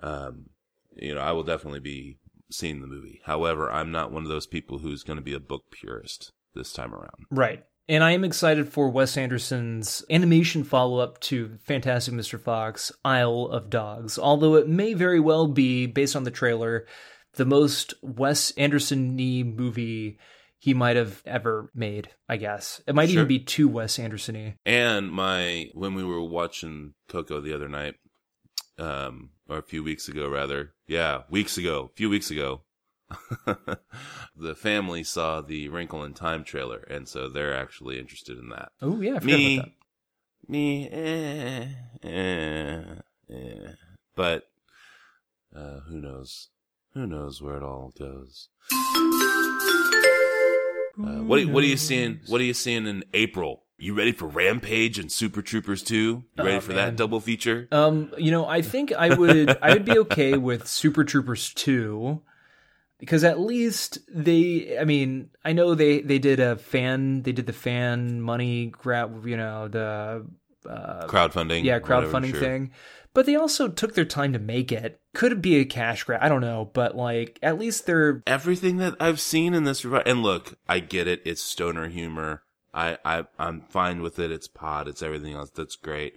Um, 0.00 0.50
you 0.94 1.14
know, 1.14 1.20
I 1.20 1.32
will 1.32 1.42
definitely 1.42 1.80
be 1.80 2.18
seeing 2.50 2.80
the 2.80 2.86
movie. 2.86 3.20
However, 3.24 3.70
I'm 3.70 3.90
not 3.90 4.12
one 4.12 4.24
of 4.24 4.28
those 4.28 4.46
people 4.46 4.78
who's 4.78 5.02
going 5.02 5.18
to 5.18 5.22
be 5.22 5.34
a 5.34 5.40
book 5.40 5.70
purist 5.70 6.32
this 6.54 6.72
time 6.72 6.92
around. 6.92 7.26
Right. 7.30 7.64
And 7.90 8.04
I 8.04 8.12
am 8.12 8.22
excited 8.22 8.72
for 8.72 8.88
Wes 8.88 9.16
Anderson's 9.16 10.04
animation 10.08 10.62
follow 10.62 11.00
up 11.00 11.18
to 11.22 11.58
Fantastic 11.64 12.14
Mr. 12.14 12.40
Fox, 12.40 12.92
Isle 13.04 13.48
of 13.50 13.68
Dogs. 13.68 14.16
Although 14.16 14.54
it 14.54 14.68
may 14.68 14.94
very 14.94 15.18
well 15.18 15.48
be, 15.48 15.86
based 15.86 16.14
on 16.14 16.22
the 16.22 16.30
trailer, 16.30 16.86
the 17.34 17.44
most 17.44 17.94
Wes 18.00 18.52
Anderson 18.52 19.16
y 19.16 19.42
movie 19.44 20.20
he 20.60 20.72
might 20.72 20.94
have 20.94 21.20
ever 21.26 21.68
made, 21.74 22.10
I 22.28 22.36
guess. 22.36 22.80
It 22.86 22.94
might 22.94 23.08
Sure. 23.08 23.22
even 23.22 23.26
be 23.26 23.40
too 23.40 23.66
Wes 23.66 23.98
Anderson 23.98 24.36
y. 24.36 24.54
And 24.64 25.10
my 25.10 25.70
when 25.74 25.94
we 25.94 26.04
were 26.04 26.22
watching 26.22 26.94
Coco 27.08 27.40
the 27.40 27.54
other 27.56 27.68
night, 27.68 27.96
um, 28.78 29.30
or 29.48 29.58
a 29.58 29.62
few 29.64 29.82
weeks 29.82 30.06
ago 30.06 30.28
rather, 30.28 30.74
yeah, 30.86 31.22
weeks 31.28 31.58
ago, 31.58 31.90
a 31.92 31.96
few 31.96 32.08
weeks 32.08 32.30
ago, 32.30 32.62
the 34.36 34.54
family 34.54 35.02
saw 35.04 35.40
the 35.40 35.68
Wrinkle 35.68 36.04
in 36.04 36.14
Time 36.14 36.44
trailer, 36.44 36.78
and 36.90 37.08
so 37.08 37.28
they're 37.28 37.56
actually 37.56 37.98
interested 37.98 38.38
in 38.38 38.48
that. 38.50 38.70
Oh, 38.80 39.00
yeah, 39.00 39.18
Me, 39.20 39.56
about 39.58 39.66
that. 39.66 40.50
me, 40.50 40.88
eh, 40.90 41.66
eh, 42.08 42.82
eh. 43.30 43.72
But 44.14 44.44
uh, 45.56 45.80
who 45.88 46.00
knows? 46.00 46.48
Who 46.94 47.06
knows 47.06 47.40
where 47.40 47.56
it 47.56 47.62
all 47.62 47.92
goes? 47.98 48.48
Uh, 50.98 51.22
what 51.24 51.38
are, 51.40 51.48
what 51.48 51.62
are 51.64 51.66
you 51.68 51.76
seeing? 51.76 52.20
What 52.26 52.40
are 52.40 52.44
you 52.44 52.52
seeing 52.54 52.86
in 52.86 53.04
April? 53.14 53.62
You 53.78 53.94
ready 53.94 54.12
for 54.12 54.26
Rampage 54.26 54.98
and 54.98 55.10
Super 55.10 55.40
Troopers 55.40 55.82
2? 55.82 55.94
You 55.96 56.24
ready 56.36 56.56
Oh, 56.56 56.60
for 56.60 56.72
man. 56.72 56.76
that 56.88 56.96
double 56.96 57.20
feature? 57.20 57.66
Um, 57.72 58.12
you 58.18 58.30
know, 58.30 58.46
I 58.46 58.60
think 58.60 58.92
I 58.92 59.14
would 59.14 59.56
I 59.62 59.72
would 59.72 59.86
be 59.86 59.98
okay 60.00 60.36
with 60.36 60.66
Super 60.66 61.02
Troopers 61.04 61.54
2 61.54 62.20
because 63.00 63.24
at 63.24 63.40
least 63.40 63.98
they 64.12 64.78
I 64.78 64.84
mean, 64.84 65.30
I 65.44 65.52
know 65.52 65.74
they 65.74 66.00
they 66.00 66.18
did 66.18 66.38
a 66.38 66.56
fan 66.56 67.22
they 67.22 67.32
did 67.32 67.46
the 67.46 67.52
fan 67.52 68.20
money 68.20 68.66
grab, 68.66 69.26
you 69.26 69.36
know, 69.36 69.68
the 69.68 70.26
uh 70.68 71.06
crowdfunding. 71.06 71.64
yeah, 71.64 71.78
whatever, 71.78 72.06
crowdfunding 72.06 72.30
sure. 72.30 72.40
thing. 72.40 72.70
But 73.12 73.26
they 73.26 73.34
also 73.34 73.66
took 73.66 73.94
their 73.94 74.04
time 74.04 74.32
to 74.34 74.38
make 74.38 74.70
it. 74.70 75.00
Could 75.14 75.32
it 75.32 75.42
be 75.42 75.56
a 75.56 75.64
cash 75.64 76.04
grab? 76.04 76.20
I 76.22 76.28
don't 76.28 76.42
know, 76.42 76.70
but 76.72 76.96
like 76.96 77.40
at 77.42 77.58
least 77.58 77.86
they're 77.86 78.22
Everything 78.26 78.76
that 78.76 78.94
I've 79.00 79.20
seen 79.20 79.52
in 79.54 79.64
this, 79.64 79.84
and 79.84 80.22
look, 80.22 80.56
I 80.68 80.78
get 80.78 81.08
it. 81.08 81.20
It's 81.24 81.42
stoner 81.42 81.88
humor. 81.88 82.44
I, 82.72 82.98
I, 83.04 83.24
I'm 83.36 83.62
fine 83.62 84.00
with 84.00 84.20
it. 84.20 84.30
It's 84.30 84.46
pod. 84.46 84.86
It's 84.86 85.02
everything 85.02 85.34
else. 85.34 85.50
That's 85.50 85.74
great. 85.74 86.14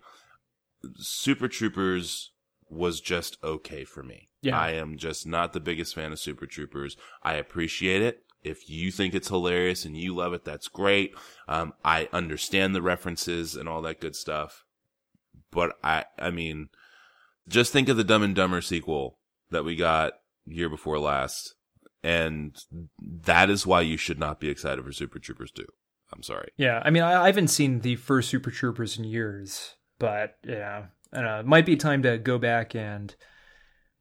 Super 0.98 1.48
Troopers 1.48 2.32
was 2.70 3.02
just 3.02 3.38
okay 3.44 3.86
for 3.86 4.04
me. 4.04 4.30
Yeah. 4.44 4.60
I 4.60 4.72
am 4.72 4.98
just 4.98 5.26
not 5.26 5.54
the 5.54 5.60
biggest 5.60 5.96
fan 5.96 6.12
of 6.12 6.20
Super 6.20 6.46
Troopers. 6.46 6.98
I 7.24 7.36
appreciate 7.36 8.02
it. 8.02 8.24
If 8.44 8.70
you 8.70 8.92
think 8.92 9.14
it's 9.14 9.30
hilarious 9.30 9.86
and 9.86 9.98
you 9.98 10.14
love 10.14 10.34
it, 10.34 10.44
that's 10.44 10.68
great. 10.68 11.16
Um, 11.48 11.74
I 11.84 12.10
understand 12.12 12.76
the 12.76 12.82
references 12.82 13.56
and 13.56 13.70
all 13.70 13.82
that 13.84 14.02
good 14.02 14.18
stuff. 14.18 14.66
But 15.50 15.78
I, 15.82 16.06
I 16.20 16.30
mean, 16.30 16.68
just 17.48 17.72
think 17.72 17.88
of 17.88 17.96
the 17.96 18.04
Dumb 18.04 18.22
and 18.22 18.36
Dumber 18.36 18.62
sequel 18.62 19.18
that 19.50 19.64
we 19.64 19.78
got 19.78 20.14
year 20.46 20.68
before 20.68 21.00
last. 21.00 21.56
And 22.04 22.58
that 23.00 23.50
is 23.50 23.66
why 23.66 23.80
you 23.80 23.96
should 23.96 24.20
not 24.20 24.42
be 24.42 24.50
excited 24.50 24.84
for 24.84 24.92
Super 24.92 25.20
Troopers 25.20 25.52
2. 25.52 25.66
I'm 26.14 26.22
sorry. 26.22 26.50
Yeah, 26.58 26.82
I 26.84 26.90
mean, 26.90 27.02
I, 27.02 27.24
I 27.24 27.26
haven't 27.28 27.48
seen 27.48 27.80
the 27.80 27.96
first 27.96 28.30
Super 28.30 28.52
Troopers 28.52 28.98
in 28.98 29.06
years, 29.06 29.76
but 30.00 30.38
yeah, 30.46 30.88
I 31.14 31.16
don't 31.16 31.26
know. 31.26 31.40
It 31.40 31.46
might 31.46 31.66
be 31.66 31.78
time 31.78 32.04
to 32.04 32.18
go 32.18 32.38
back 32.38 32.76
and 32.76 33.16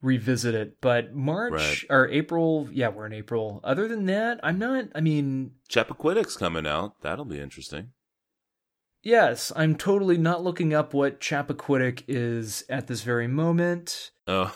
revisit 0.03 0.53
it. 0.53 0.79
But 0.81 1.15
March 1.15 1.51
Right. 1.53 1.83
or 1.89 2.07
April, 2.09 2.67
yeah, 2.71 2.89
we're 2.89 3.07
in 3.07 3.13
April. 3.13 3.59
Other 3.63 3.87
than 3.87 4.05
that, 4.05 4.39
I'm 4.43 4.59
not. 4.59 4.89
I 4.93 5.01
mean, 5.01 5.53
Chappaquiddick's 5.69 6.37
coming 6.37 6.67
out. 6.67 7.01
That'll 7.01 7.25
be 7.25 7.39
interesting. 7.39 7.89
yes, 9.01 9.51
I'm 9.55 9.75
totally 9.75 10.17
not 10.17 10.43
looking 10.43 10.73
up 10.73 10.93
what 10.93 11.19
Chappaquiddick 11.19 12.03
is 12.07 12.63
at 12.69 12.87
this 12.87 13.01
very 13.01 13.27
moment. 13.27 14.11
Oh, 14.27 14.55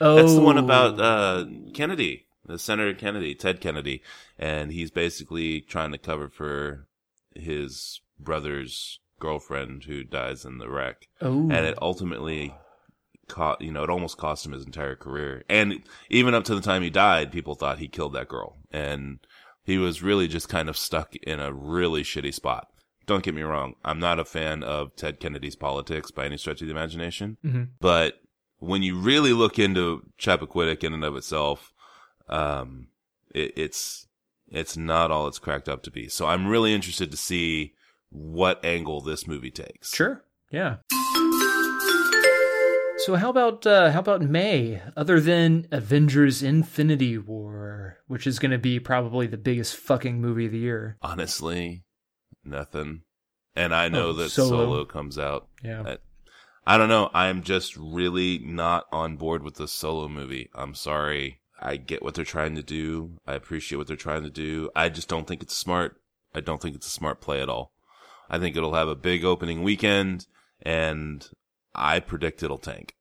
Oh, 0.00 0.14
that's 0.16 0.34
the 0.34 0.40
one 0.40 0.58
about 0.58 1.00
uh, 1.00 1.44
Kennedy, 1.74 2.26
the 2.44 2.58
Senator 2.58 2.94
Kennedy, 2.94 3.34
Ted 3.34 3.60
Kennedy, 3.60 4.02
and 4.38 4.70
he's 4.72 4.90
basically 4.92 5.60
trying 5.60 5.90
to 5.92 5.98
cover 5.98 6.28
for 6.28 6.86
his 7.34 8.00
brother's 8.20 9.00
girlfriend 9.18 9.84
who 9.84 10.04
dies 10.04 10.44
in 10.44 10.58
the 10.58 10.68
wreck, 10.70 11.08
oh, 11.20 11.40
and 11.50 11.66
it 11.66 11.76
ultimately 11.82 12.54
caught 13.28 13.60
you 13.60 13.70
know 13.70 13.84
it 13.84 13.90
almost 13.90 14.16
cost 14.18 14.44
him 14.46 14.52
his 14.52 14.64
entire 14.64 14.96
career, 14.96 15.44
and 15.48 15.82
even 16.10 16.34
up 16.34 16.44
to 16.44 16.54
the 16.54 16.60
time 16.60 16.82
he 16.82 16.90
died, 16.90 17.30
people 17.32 17.54
thought 17.54 17.78
he 17.78 17.88
killed 17.88 18.14
that 18.14 18.28
girl, 18.28 18.56
and 18.70 19.18
he 19.62 19.78
was 19.78 20.02
really 20.02 20.26
just 20.28 20.48
kind 20.48 20.68
of 20.68 20.76
stuck 20.76 21.14
in 21.16 21.40
a 21.40 21.52
really 21.52 22.02
shitty 22.02 22.32
spot. 22.34 22.68
Don't 23.06 23.22
get 23.22 23.34
me 23.34 23.42
wrong, 23.42 23.74
I'm 23.84 23.98
not 23.98 24.18
a 24.18 24.24
fan 24.24 24.62
of 24.62 24.94
Ted 24.96 25.20
Kennedy's 25.20 25.56
politics 25.56 26.10
by 26.10 26.26
any 26.26 26.36
stretch 26.36 26.60
of 26.60 26.66
the 26.68 26.72
imagination. 26.72 27.36
Mhm. 27.44 27.68
But 27.80 28.20
when 28.58 28.82
you 28.82 28.98
really 28.98 29.32
look 29.32 29.58
into 29.58 30.02
Chappaquiddick 30.18 30.82
in 30.84 30.92
and 30.92 31.04
of 31.04 31.16
itself, 31.16 31.72
um, 32.28 32.88
it, 33.34 33.52
it's 33.56 34.06
it's 34.50 34.76
not 34.76 35.10
all 35.10 35.26
it's 35.28 35.38
cracked 35.38 35.68
up 35.68 35.82
to 35.82 35.90
be. 35.90 36.08
So 36.08 36.26
I'm 36.26 36.46
really 36.46 36.72
interested 36.74 37.10
to 37.10 37.16
see 37.16 37.74
what 38.10 38.64
angle 38.64 39.00
this 39.02 39.26
movie 39.26 39.50
takes. 39.50 39.94
Sure. 39.94 40.24
Yeah. 40.50 40.76
So 43.08 43.14
how 43.14 43.30
about 43.30 43.66
uh, 43.66 43.90
how 43.92 44.00
about 44.00 44.20
May? 44.20 44.82
Other 44.94 45.18
than 45.18 45.66
Avengers: 45.72 46.42
Infinity 46.42 47.16
War, 47.16 47.96
which 48.06 48.26
is 48.26 48.38
going 48.38 48.50
to 48.50 48.58
be 48.58 48.78
probably 48.78 49.26
the 49.26 49.38
biggest 49.38 49.76
fucking 49.76 50.20
movie 50.20 50.44
of 50.44 50.52
the 50.52 50.58
year. 50.58 50.98
Honestly, 51.00 51.84
nothing. 52.44 53.04
And 53.56 53.74
I 53.74 53.88
know 53.88 54.08
Oh, 54.08 54.12
that 54.12 54.28
Solo. 54.28 54.50
Solo. 54.66 54.84
comes 54.84 55.18
out. 55.18 55.48
Yeah. 55.64 55.96
I, 56.66 56.74
I 56.74 56.76
don't 56.76 56.90
know. 56.90 57.08
I'm 57.14 57.42
just 57.42 57.78
really 57.78 58.40
not 58.40 58.84
on 58.92 59.16
board 59.16 59.42
with 59.42 59.54
the 59.54 59.68
Solo 59.68 60.06
movie. 60.06 60.50
I'm 60.54 60.74
sorry. 60.74 61.40
I 61.58 61.76
get 61.78 62.02
what 62.02 62.12
they're 62.12 62.26
trying 62.26 62.56
to 62.56 62.62
do. 62.62 63.12
I 63.26 63.32
appreciate 63.36 63.78
what 63.78 63.86
they're 63.86 63.96
trying 63.96 64.24
to 64.24 64.30
do. 64.30 64.68
I 64.76 64.90
just 64.90 65.08
don't 65.08 65.26
think 65.26 65.42
it's 65.42 65.56
smart. 65.56 65.98
I 66.34 66.40
don't 66.40 66.60
think 66.60 66.76
it's 66.76 66.88
a 66.88 66.90
smart 66.90 67.22
play 67.22 67.40
at 67.40 67.48
all. 67.48 67.72
I 68.28 68.38
think 68.38 68.54
it'll 68.54 68.74
have 68.74 68.88
a 68.88 68.94
big 68.94 69.24
opening 69.24 69.62
weekend 69.62 70.26
and 70.60 71.26
I 71.74 72.00
predict 72.00 72.42
it'll 72.42 72.58
tank. 72.58 72.92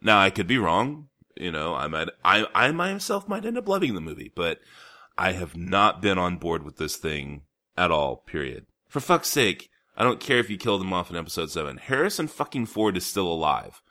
Now 0.00 0.18
I 0.20 0.30
could 0.30 0.46
be 0.46 0.58
wrong. 0.58 1.08
You 1.36 1.52
know, 1.52 1.74
I 1.74 1.86
might, 1.86 2.08
I, 2.24 2.46
I 2.54 2.72
myself 2.72 3.28
might 3.28 3.44
end 3.44 3.58
up 3.58 3.68
loving 3.68 3.94
the 3.94 4.00
movie, 4.00 4.32
but 4.34 4.60
I 5.16 5.32
have 5.32 5.56
not 5.56 6.02
been 6.02 6.18
on 6.18 6.36
board 6.36 6.64
with 6.64 6.76
this 6.76 6.96
thing 6.96 7.42
at 7.76 7.92
all, 7.92 8.16
period. 8.16 8.66
For 8.88 9.00
fuck's 9.00 9.28
sake, 9.28 9.70
I 9.96 10.04
don't 10.04 10.20
care 10.20 10.38
if 10.38 10.50
you 10.50 10.56
killed 10.56 10.80
him 10.80 10.92
off 10.92 11.10
in 11.10 11.16
episode 11.16 11.50
seven. 11.50 11.76
Harrison 11.76 12.26
fucking 12.26 12.66
Ford 12.66 12.96
is 12.96 13.06
still 13.06 13.30
alive. 13.30 13.82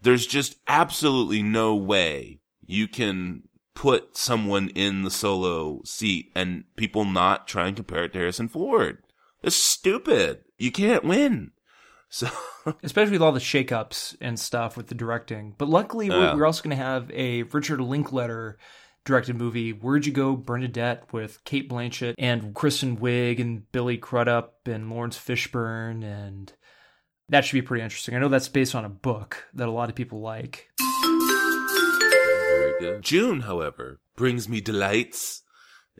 There's 0.00 0.26
just 0.26 0.56
absolutely 0.68 1.42
no 1.42 1.74
way 1.74 2.40
you 2.64 2.86
can 2.86 3.42
put 3.74 4.16
someone 4.16 4.68
in 4.70 5.02
the 5.02 5.10
solo 5.10 5.80
seat 5.84 6.30
and 6.34 6.64
people 6.76 7.04
not 7.04 7.46
try 7.46 7.68
and 7.68 7.76
compare 7.76 8.04
it 8.04 8.12
to 8.12 8.18
Harrison 8.18 8.48
Ford. 8.48 8.98
It's 9.42 9.56
stupid. 9.56 10.40
You 10.58 10.72
can't 10.72 11.04
win. 11.04 11.52
So, 12.08 12.28
especially 12.82 13.12
with 13.12 13.22
all 13.22 13.32
the 13.32 13.40
shakeups 13.40 14.16
and 14.20 14.38
stuff 14.38 14.76
with 14.76 14.88
the 14.88 14.94
directing. 14.94 15.54
But 15.56 15.68
luckily, 15.68 16.10
we're, 16.10 16.36
we're 16.36 16.46
also 16.46 16.62
going 16.62 16.76
to 16.76 16.82
have 16.82 17.10
a 17.12 17.42
Richard 17.44 17.80
Linklater 17.80 18.58
directed 19.04 19.36
movie, 19.36 19.72
Where'd 19.72 20.06
You 20.06 20.12
Go, 20.12 20.36
Bernadette, 20.36 21.12
with 21.12 21.42
Cate 21.44 21.68
Blanchett 21.68 22.14
and 22.18 22.54
Kristen 22.54 22.98
Wiig 22.98 23.40
and 23.40 23.70
Billy 23.72 23.96
Crudup 23.96 24.66
and 24.66 24.90
Laurence 24.90 25.18
Fishburne, 25.18 26.04
and 26.04 26.52
that 27.28 27.44
should 27.44 27.54
be 27.54 27.62
pretty 27.62 27.82
interesting. 27.82 28.14
I 28.14 28.18
know 28.18 28.28
that's 28.28 28.48
based 28.48 28.74
on 28.74 28.84
a 28.84 28.90
book 28.90 29.46
that 29.54 29.68
a 29.68 29.72
lot 29.72 29.88
of 29.88 29.94
people 29.94 30.20
like. 30.20 30.68
Very 30.78 32.80
good. 32.80 33.02
June, 33.02 33.40
however, 33.40 34.00
brings 34.16 34.48
me 34.48 34.60
delights 34.60 35.42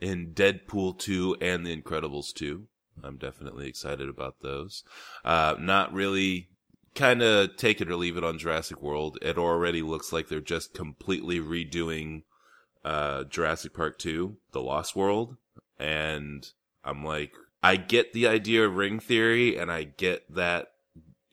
in 0.00 0.33
Deadpool 0.35 0.99
2 0.99 1.38
and 1.41 1.67
The 1.67 1.75
Incredibles 1.75 2.33
2. 2.35 2.67
I'm 3.05 3.17
definitely 3.17 3.69
excited 3.69 4.09
about 4.09 4.40
those. 4.40 4.85
Uh, 5.25 5.55
not 5.59 5.93
really 5.93 6.49
kind 6.95 7.23
of 7.23 7.57
take 7.57 7.81
it 7.81 7.90
or 7.90 7.97
leave 7.97 8.17
it 8.17 8.25
on 8.25 8.38
Jurassic 8.38 8.83
World. 8.83 9.19
It 9.23 9.38
already 9.38 9.83
looks 9.83 10.12
like 10.12 10.28
they're 10.28 10.40
just 10.40 10.75
completely 10.75 11.40
redoing 11.40 12.23
uh, 12.85 13.25
Jurassic 13.25 13.75
Park 13.75 13.99
2, 13.99 14.37
The 14.52 14.61
Lost 14.61 14.97
World. 14.97 15.37
And 15.78 16.47
I'm 16.85 17.05
like, 17.05 17.33
I 17.62 17.76
get 17.76 18.12
the 18.12 18.26
idea 18.26 18.67
of 18.67 18.76
ring 18.76 18.99
theory 19.00 19.57
and 19.57 19.71
I 19.71 19.85
get 19.85 20.33
that 20.35 20.69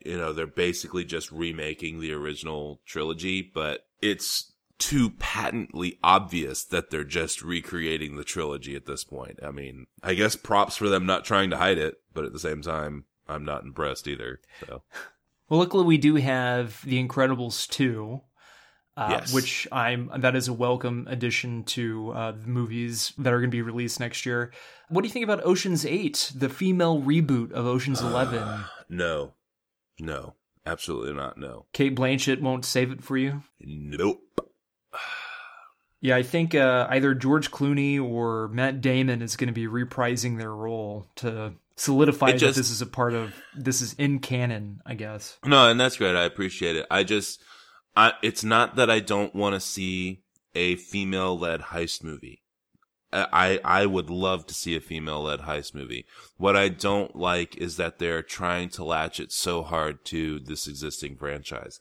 you 0.06 0.18
know, 0.18 0.32
they're 0.32 0.46
basically 0.46 1.04
just 1.04 1.32
remaking 1.32 2.00
the 2.00 2.14
original 2.14 2.80
trilogy, 2.86 3.42
but 3.42 3.88
it's 4.02 4.54
too 4.78 5.10
patently 5.12 5.98
obvious 6.04 6.64
that 6.66 6.90
they're 6.92 7.04
just 7.04 7.42
recreating 7.42 8.16
the 8.18 8.24
trilogy 8.24 8.76
at 8.76 8.86
this 8.86 9.04
point. 9.04 9.40
I 9.44 9.52
mean, 9.52 9.88
I 10.04 10.14
guess 10.14 10.36
props 10.36 10.76
for 10.76 10.90
them 10.90 11.06
not 11.06 11.24
trying 11.26 11.50
to 11.52 11.58
hide 11.58 11.78
it, 11.78 11.96
but 12.14 12.26
at 12.26 12.34
the 12.34 12.40
same 12.40 12.62
time, 12.62 13.06
I'm 13.28 13.46
not 13.46 13.64
impressed 13.64 14.08
either. 14.08 14.40
So, 14.68 14.84
Well, 15.50 15.60
luckily, 15.60 15.86
we 15.86 15.98
do 16.00 16.16
have 16.16 16.82
The 16.84 17.04
Incredibles 17.06 17.68
2. 17.70 18.20
Uh, 18.98 19.08
Yes. 19.12 19.34
Which 19.34 19.68
I'm 19.74 20.10
that 20.20 20.36
is 20.38 20.48
a 20.48 20.54
welcome 20.54 21.06
addition 21.10 21.66
to 21.66 22.12
uh, 22.12 22.32
the 22.32 22.48
movies 22.48 23.12
that 23.18 23.34
are 23.34 23.40
going 23.40 23.52
to 23.52 23.56
be 23.56 23.62
released 23.62 24.00
next 24.00 24.26
year. 24.26 24.52
What 24.88 25.02
do 25.02 25.08
you 25.08 25.14
think 25.14 25.26
about 25.26 25.46
Ocean's 25.46 25.86
Eight, 25.86 26.32
the 26.34 26.48
female 26.50 27.02
reboot 27.02 27.52
of 27.52 27.66
Ocean's 27.66 28.02
Eleven? 28.02 28.64
no, 28.88 29.34
no, 30.00 30.36
absolutely 30.66 31.12
not. 31.14 31.38
No, 31.38 31.66
Cate 31.74 31.94
Blanchett 31.96 32.40
won't 32.42 32.64
save 32.66 32.90
it 32.92 33.04
for 33.04 33.18
you. 33.18 33.44
nope. 33.60 34.22
Yeah, 36.06 36.18
I 36.18 36.22
think 36.22 36.54
uh, 36.54 36.86
either 36.92 37.16
George 37.16 37.50
Clooney 37.50 38.00
or 38.00 38.48
Matt 38.50 38.80
Damon 38.80 39.24
is 39.24 39.36
going 39.36 39.48
to 39.48 39.54
be 39.54 39.66
reprising 39.66 40.38
their 40.38 40.54
role 40.54 41.08
to 41.16 41.54
solidify 41.78 42.30
It 42.30 42.42
that 42.42 42.54
this 42.54 42.70
is 42.70 42.80
a 42.80 42.86
part 42.86 43.16
of 43.16 43.34
this 43.56 43.82
is 43.82 43.94
in 43.94 44.20
canon. 44.20 44.84
I 44.86 44.94
guess. 44.94 45.40
No, 45.44 45.68
and 45.68 45.80
that's 45.80 45.98
great. 45.98 46.16
I 46.16 46.26
appreciate 46.26 46.76
it. 46.76 46.86
I 46.92 47.04
just, 47.06 47.42
I, 47.96 48.14
it's 48.22 48.44
not 48.44 48.76
that 48.76 48.88
I 48.88 49.00
don't 49.00 49.34
want 49.34 49.56
to 49.56 49.60
see 49.60 50.22
a 50.54 50.76
female 50.76 51.40
led 51.40 51.62
heist 51.62 52.04
movie. 52.04 52.44
I, 53.12 53.60
I 53.66 53.88
would 53.88 54.12
love 54.12 54.46
to 54.46 54.54
see 54.54 54.76
a 54.76 54.82
female 54.82 55.24
led 55.24 55.40
heist 55.40 55.74
movie. 55.74 56.06
What 56.38 56.56
I 56.56 56.70
don't 56.70 57.16
like 57.16 57.58
is 57.58 57.78
that 57.78 57.98
they're 57.98 58.22
trying 58.22 58.70
to 58.70 58.84
latch 58.84 59.20
it 59.20 59.32
so 59.32 59.64
hard 59.64 60.06
to 60.06 60.40
this 60.40 60.68
existing 60.68 61.16
franchise. 61.16 61.80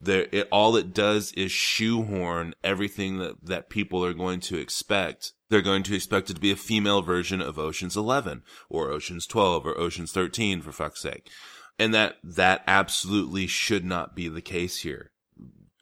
There, 0.00 0.26
it, 0.30 0.48
all 0.52 0.76
it 0.76 0.92
does 0.92 1.32
is 1.32 1.50
shoehorn 1.50 2.54
everything 2.62 3.18
that, 3.18 3.44
that 3.44 3.70
people 3.70 4.04
are 4.04 4.12
going 4.12 4.40
to 4.40 4.58
expect. 4.58 5.32
They're 5.48 5.62
going 5.62 5.84
to 5.84 5.94
expect 5.94 6.28
it 6.30 6.34
to 6.34 6.40
be 6.40 6.50
a 6.50 6.56
female 6.56 7.02
version 7.02 7.40
of 7.40 7.58
Ocean's 7.58 7.96
11 7.96 8.42
or 8.68 8.90
Ocean's 8.90 9.26
12 9.26 9.66
or 9.66 9.78
Ocean's 9.78 10.12
13 10.12 10.60
for 10.60 10.72
fuck's 10.72 11.00
sake. 11.00 11.30
And 11.78 11.94
that, 11.94 12.16
that 12.22 12.62
absolutely 12.66 13.46
should 13.46 13.84
not 13.84 14.14
be 14.14 14.28
the 14.28 14.42
case 14.42 14.78
here. 14.78 15.12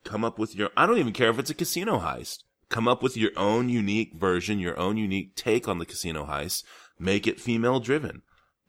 Come 0.05 0.24
up 0.24 0.38
with 0.38 0.55
your, 0.55 0.70
I 0.77 0.87
don't 0.87 0.98
even 0.98 1.12
care 1.12 1.31
if 1.31 1.38
it's 1.38 1.50
a 1.50 1.55
casino 1.55 1.98
heist. 1.98 2.44
Come 2.68 2.88
up 2.88 3.03
with 3.03 3.16
your 3.16 3.31
own 3.37 3.68
unique 3.68 4.14
version, 4.14 4.59
your 4.59 4.79
own 4.79 4.96
unique 4.96 5.35
take 5.35 5.68
on 5.68 5.79
the 5.79 5.87
casino 5.87 6.27
heist. 6.27 6.64
Make 6.98 7.27
it 7.27 7.40
female 7.40 7.81
driven. 7.81 8.22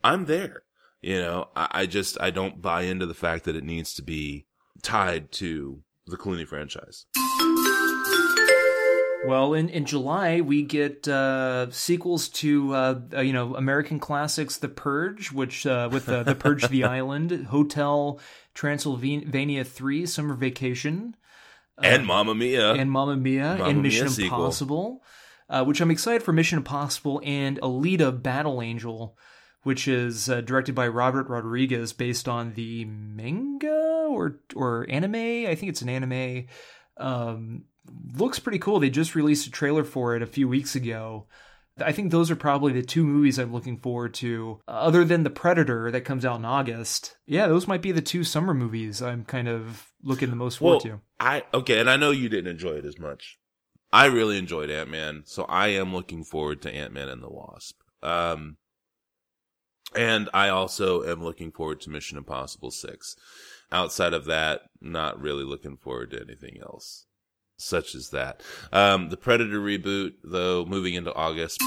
I'm 0.04 0.26
there. 0.26 0.64
You 1.02 1.20
know, 1.22 1.50
I, 1.56 1.68
I 1.72 1.86
just, 1.86 2.20
I 2.20 2.30
don't 2.30 2.62
buy 2.62 2.84
into 2.84 3.06
the 3.06 3.14
fact 3.14 3.44
that 3.46 3.56
it 3.56 3.64
needs 3.64 3.94
to 3.96 4.02
be 4.02 4.46
tied 4.86 5.32
to 5.34 5.82
the 6.06 6.16
Clooney 6.16 6.48
franchise. 6.48 7.08
Well, 9.28 9.56
in, 9.56 9.70
in 9.70 9.86
July 9.86 10.42
we 10.42 10.62
get 10.62 11.08
uh, 11.08 11.72
sequels 11.72 12.30
to 12.30 12.76
uh, 12.76 13.00
uh, 13.14 13.22
you 13.22 13.34
know 13.34 13.56
American 13.56 14.00
classics, 14.00 14.58
The 14.58 14.70
Purge, 14.70 15.32
which 15.32 15.66
uh, 15.66 15.90
with 15.92 16.08
uh, 16.08 16.22
The 16.24 16.36
Purge: 16.36 16.68
The 16.68 16.84
Island, 17.00 17.48
Hotel 17.48 18.20
Transylvania 18.54 19.64
Three, 19.64 20.06
Summer 20.06 20.36
Vacation, 20.36 21.16
and 21.82 22.06
Mamma 22.06 22.36
Mia. 22.36 22.74
and 22.74 22.92
Mamma 22.92 23.16
Mia, 23.16 23.56
Mamma 23.58 23.64
and 23.70 23.82
Mission 23.82 24.10
sequel. 24.10 24.38
Impossible, 24.38 25.04
uh, 25.50 25.64
which 25.64 25.82
I'm 25.82 25.90
excited 25.90 26.22
for 26.22 26.32
Mission 26.32 26.60
Impossible 26.60 27.20
and 27.26 27.60
Alita: 27.62 28.22
Battle 28.22 28.62
Angel, 28.62 29.18
which 29.66 29.88
is 29.88 30.30
uh, 30.30 30.42
directed 30.42 30.76
by 30.76 30.88
Robert 30.88 31.28
Rodriguez, 31.28 31.92
based 31.92 32.28
on 32.28 32.54
the 32.54 32.86
manga 32.86 34.06
or 34.08 34.40
or 34.56 34.86
anime. 34.90 35.16
I 35.16 35.56
think 35.56 35.72
it's 35.72 35.82
an 35.82 35.90
anime. 35.90 36.46
Um, 36.98 37.64
looks 38.14 38.38
pretty 38.38 38.60
cool. 38.60 38.80
They 38.80 38.92
just 38.92 39.16
released 39.16 39.48
a 39.48 39.52
trailer 39.52 39.84
for 39.84 40.16
it 40.16 40.22
a 40.22 40.28
few 40.28 40.48
weeks 40.48 40.76
ago. 40.76 41.26
I 41.84 41.94
think 41.94 42.12
those 42.12 42.30
are 42.30 42.36
probably 42.36 42.74
the 42.74 42.84
two 42.84 43.04
movies 43.04 43.40
I'm 43.40 43.52
looking 43.52 43.80
forward 43.80 44.14
to, 44.16 44.62
uh, 44.68 44.72
other 44.72 45.04
than 45.04 45.24
The 45.24 45.32
Predator 45.32 45.90
that 45.90 46.02
comes 46.02 46.24
out 46.24 46.38
in 46.38 46.46
August. 46.46 47.18
Yeah, 47.26 47.48
those 47.48 47.68
might 47.68 47.82
be 47.82 47.92
the 47.92 48.02
two 48.02 48.24
summer 48.24 48.54
movies 48.54 49.02
I'm 49.02 49.26
kind 49.26 49.48
of 49.48 49.92
looking 50.04 50.30
the 50.30 50.36
most 50.36 50.62
well, 50.62 50.80
forward 50.80 51.00
to. 51.00 51.02
I, 51.20 51.44
okay, 51.56 51.80
and 51.80 51.90
I 51.90 51.98
know 51.98 52.12
you 52.12 52.30
didn't 52.30 52.52
enjoy 52.52 52.74
it 52.74 52.86
as 52.86 53.00
much. 53.00 53.40
I 53.92 54.06
really 54.06 54.38
enjoyed 54.38 54.70
Ant 54.70 54.92
Man, 54.92 55.24
so 55.26 55.44
I 55.46 55.70
am 55.70 55.92
looking 55.92 56.24
forward 56.24 56.62
to 56.62 56.74
Ant 56.74 56.94
Man 56.94 57.10
and 57.10 57.24
the 57.24 57.30
Wasp. 57.30 57.82
Um, 58.04 58.58
and 59.96 60.30
I 60.34 60.50
also 60.50 61.04
am 61.04 61.24
looking 61.24 61.52
forward 61.52 61.82
to 61.82 61.90
Mission 61.90 62.18
Impossible 62.18 62.72
6. 62.72 63.16
Outside 63.72 64.14
of 64.14 64.26
that, 64.26 64.62
not 64.80 65.20
really 65.20 65.44
looking 65.44 65.78
forward 65.78 66.12
to 66.12 66.22
anything 66.22 66.60
else, 66.62 67.06
such 67.58 67.96
as 67.96 68.10
that. 68.10 68.42
Um, 68.72 69.10
the 69.10 69.18
Predator 69.18 69.60
reboot, 69.60 70.14
though, 70.24 70.66
moving 70.66 70.94
into 70.94 71.14
August. 71.14 71.62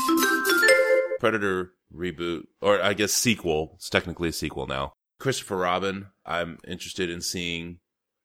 Predator 1.20 1.72
reboot, 1.94 2.44
or 2.60 2.80
I 2.82 2.94
guess 2.94 3.12
sequel. 3.12 3.72
It's 3.74 3.90
technically 3.90 4.28
a 4.28 4.32
sequel 4.32 4.66
now. 4.66 4.92
Christopher 5.18 5.56
Robin, 5.56 6.06
I'm 6.24 6.58
interested 6.66 7.10
in 7.10 7.20
seeing. 7.20 7.78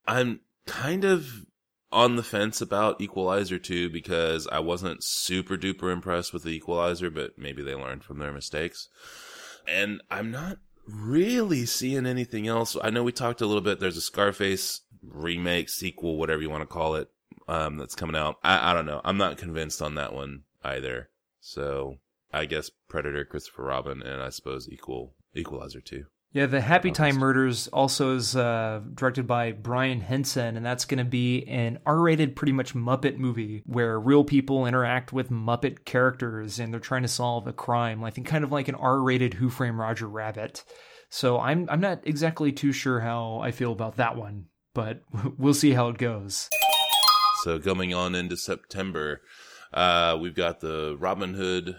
I'm 0.05 0.41
kind 0.67 1.03
of 1.03 1.45
on 1.91 2.15
the 2.15 2.23
fence 2.23 2.59
about 2.61 2.99
Equalizer 2.99 3.59
2 3.59 3.89
because 3.89 4.47
I 4.47 4.59
wasn't 4.59 5.03
super 5.03 5.57
duper 5.57 5.93
impressed 5.93 6.33
with 6.33 6.43
the 6.43 6.49
Equalizer, 6.49 7.09
but 7.09 7.37
maybe 7.37 7.63
they 7.63 7.75
learned 7.75 8.03
from 8.03 8.19
their 8.19 8.31
mistakes. 8.31 8.89
And 9.67 10.01
I'm 10.09 10.31
not 10.31 10.57
really 10.87 11.65
seeing 11.65 12.05
anything 12.05 12.47
else. 12.47 12.75
I 12.81 12.89
know 12.89 13.03
we 13.03 13.11
talked 13.11 13.41
a 13.41 13.45
little 13.45 13.61
bit. 13.61 13.79
There's 13.79 13.97
a 13.97 14.01
Scarface 14.01 14.81
remake, 15.01 15.69
sequel, 15.69 16.17
whatever 16.17 16.41
you 16.41 16.49
want 16.49 16.61
to 16.61 16.67
call 16.67 16.95
it, 16.95 17.09
um, 17.47 17.77
that's 17.77 17.95
coming 17.95 18.15
out. 18.15 18.37
I, 18.43 18.71
I 18.71 18.73
don't 18.73 18.85
know. 18.85 19.01
I'm 19.03 19.17
not 19.17 19.37
convinced 19.37 19.81
on 19.81 19.95
that 19.95 20.13
one 20.13 20.43
either. 20.63 21.09
So 21.39 21.97
I 22.31 22.45
guess 22.45 22.69
Predator, 22.87 23.25
Christopher 23.25 23.63
Robin, 23.63 24.01
and 24.01 24.21
I 24.21 24.29
suppose 24.29 24.69
Equal 24.69 25.13
Equalizer 25.35 25.81
2. 25.81 26.05
Yeah, 26.33 26.47
the 26.47 26.61
Happy 26.61 26.89
Time 26.89 27.17
Murders 27.17 27.67
also 27.67 28.15
is 28.15 28.35
uh, 28.35 28.81
directed 28.95 29.27
by 29.27 29.51
Brian 29.51 30.01
Henson, 30.01 30.57
and 30.57 30.65
that's 30.65 30.85
going 30.85 30.97
to 30.97 31.03
be 31.03 31.43
an 31.47 31.77
R-rated, 31.85 32.35
pretty 32.35 32.53
much 32.53 32.73
Muppet 32.73 33.17
movie 33.17 33.61
where 33.67 33.99
real 33.99 34.23
people 34.23 34.65
interact 34.65 35.13
with 35.13 35.29
Muppet 35.29 35.85
characters 35.85 36.57
and 36.57 36.73
they're 36.73 36.79
trying 36.79 37.03
to 37.03 37.07
solve 37.07 37.45
a 37.45 37.53
crime. 37.53 38.03
I 38.03 38.09
think 38.09 38.25
kind 38.25 38.43
of 38.43 38.51
like 38.51 38.67
an 38.67 38.73
R-rated 38.73 39.35
Who 39.35 39.51
Framed 39.51 39.77
Roger 39.77 40.07
Rabbit. 40.07 40.63
So 41.09 41.39
I'm 41.39 41.67
I'm 41.69 41.79
not 41.79 41.99
exactly 42.03 42.51
too 42.51 42.71
sure 42.71 42.99
how 42.99 43.37
I 43.37 43.51
feel 43.51 43.71
about 43.71 43.97
that 43.97 44.17
one, 44.17 44.47
but 44.73 45.03
we'll 45.37 45.53
see 45.53 45.73
how 45.73 45.89
it 45.89 45.99
goes. 45.99 46.49
So 47.43 47.59
going 47.59 47.93
on 47.93 48.15
into 48.15 48.37
September, 48.37 49.21
uh, 49.71 50.17
we've 50.19 50.33
got 50.33 50.61
the 50.61 50.97
Robin 50.99 51.35
Hood 51.35 51.75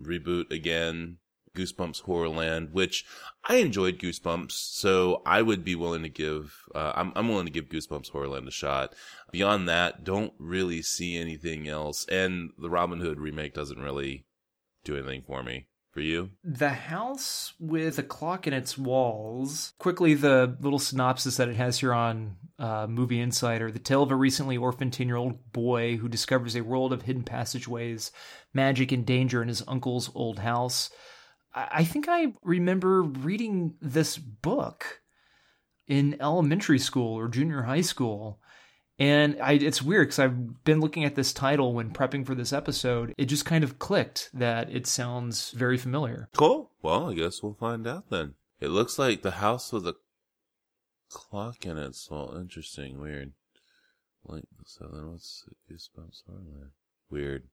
reboot 0.00 0.52
again. 0.52 1.18
Goosebumps 1.54 2.04
Horrorland, 2.04 2.72
which 2.72 3.04
I 3.44 3.56
enjoyed 3.56 3.98
Goosebumps, 3.98 4.52
so 4.52 5.22
I 5.26 5.42
would 5.42 5.64
be 5.64 5.74
willing 5.74 6.02
to 6.02 6.08
give. 6.08 6.62
Uh, 6.74 6.92
I'm 6.94 7.12
I'm 7.14 7.28
willing 7.28 7.46
to 7.46 7.52
give 7.52 7.68
Goosebumps 7.68 8.10
Horrorland 8.10 8.48
a 8.48 8.52
shot. 8.52 8.94
Beyond 9.30 9.68
that, 9.68 10.04
don't 10.04 10.32
really 10.38 10.82
see 10.82 11.16
anything 11.16 11.68
else, 11.68 12.06
and 12.06 12.50
the 12.58 12.70
Robin 12.70 13.00
Hood 13.00 13.18
remake 13.18 13.54
doesn't 13.54 13.80
really 13.80 14.26
do 14.84 14.96
anything 14.96 15.22
for 15.22 15.42
me. 15.42 15.66
For 15.92 16.00
you, 16.00 16.30
The 16.42 16.70
House 16.70 17.52
with 17.60 17.98
a 17.98 18.02
Clock 18.02 18.46
in 18.46 18.54
Its 18.54 18.78
Walls. 18.78 19.74
Quickly, 19.78 20.14
the 20.14 20.56
little 20.58 20.78
synopsis 20.78 21.36
that 21.36 21.50
it 21.50 21.56
has 21.56 21.80
here 21.80 21.92
on 21.92 22.36
uh, 22.58 22.86
Movie 22.88 23.20
Insider 23.20 23.70
the 23.70 23.78
tale 23.78 24.02
of 24.02 24.10
a 24.10 24.16
recently 24.16 24.56
orphaned 24.56 24.94
10 24.94 25.06
year 25.06 25.16
old 25.16 25.52
boy 25.52 25.98
who 25.98 26.08
discovers 26.08 26.56
a 26.56 26.62
world 26.62 26.94
of 26.94 27.02
hidden 27.02 27.24
passageways, 27.24 28.10
magic, 28.54 28.90
and 28.90 29.04
danger 29.04 29.42
in 29.42 29.48
his 29.48 29.62
uncle's 29.68 30.10
old 30.14 30.38
house. 30.38 30.88
I, 31.54 31.84
think 31.84 32.06
I 32.08 32.32
remember 32.42 33.02
reading 33.02 33.74
this 33.80 34.16
book 34.16 35.02
in 35.86 36.16
elementary 36.20 36.78
school 36.78 37.18
or 37.18 37.28
junior 37.28 37.62
high 37.62 37.80
school. 37.82 38.40
And 38.98 39.40
I, 39.42 39.54
it's 39.54 39.82
weird 39.82 40.08
because 40.08 40.18
I've 40.18 40.64
been 40.64 40.80
looking 40.80 41.04
at 41.04 41.14
this 41.14 41.32
title 41.32 41.74
when 41.74 41.90
prepping 41.90 42.24
for 42.24 42.34
this 42.34 42.52
episode. 42.52 43.14
It 43.18 43.26
just 43.26 43.44
kind 43.44 43.64
of 43.64 43.78
clicked 43.78 44.30
that 44.32 44.70
it 44.70 44.86
sounds 44.86 45.50
very 45.50 45.76
familiar. 45.76 46.28
cool. 46.36 46.70
Well, 46.82 47.10
I 47.10 47.14
guess 47.14 47.42
we'll 47.42 47.54
find 47.54 47.86
out 47.86 48.10
then. 48.10 48.34
It 48.60 48.68
looks 48.68 48.98
like 48.98 49.22
the 49.22 49.32
house 49.32 49.72
with 49.72 49.86
a 49.86 49.96
clock 51.10 51.66
in 51.66 51.78
it. 51.78 51.94
So 51.94 52.34
interesting, 52.36 53.00
weird. 53.00 53.32
Like 54.24 54.44
so, 54.64 54.88
then 54.92 55.10
what's 55.10 55.44
Goosebumps? 55.70 56.22
Weird. 57.10 57.48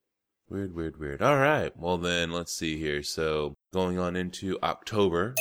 Weird, 0.50 0.74
weird, 0.74 1.00
weird. 1.00 1.22
All 1.22 1.38
right. 1.38 1.76
Well, 1.78 1.98
then 1.98 2.32
let's 2.32 2.56
see 2.56 2.78
here. 2.78 3.04
So 3.04 3.56
going 3.72 4.00
on 4.00 4.16
into 4.16 4.58
October, 4.64 5.36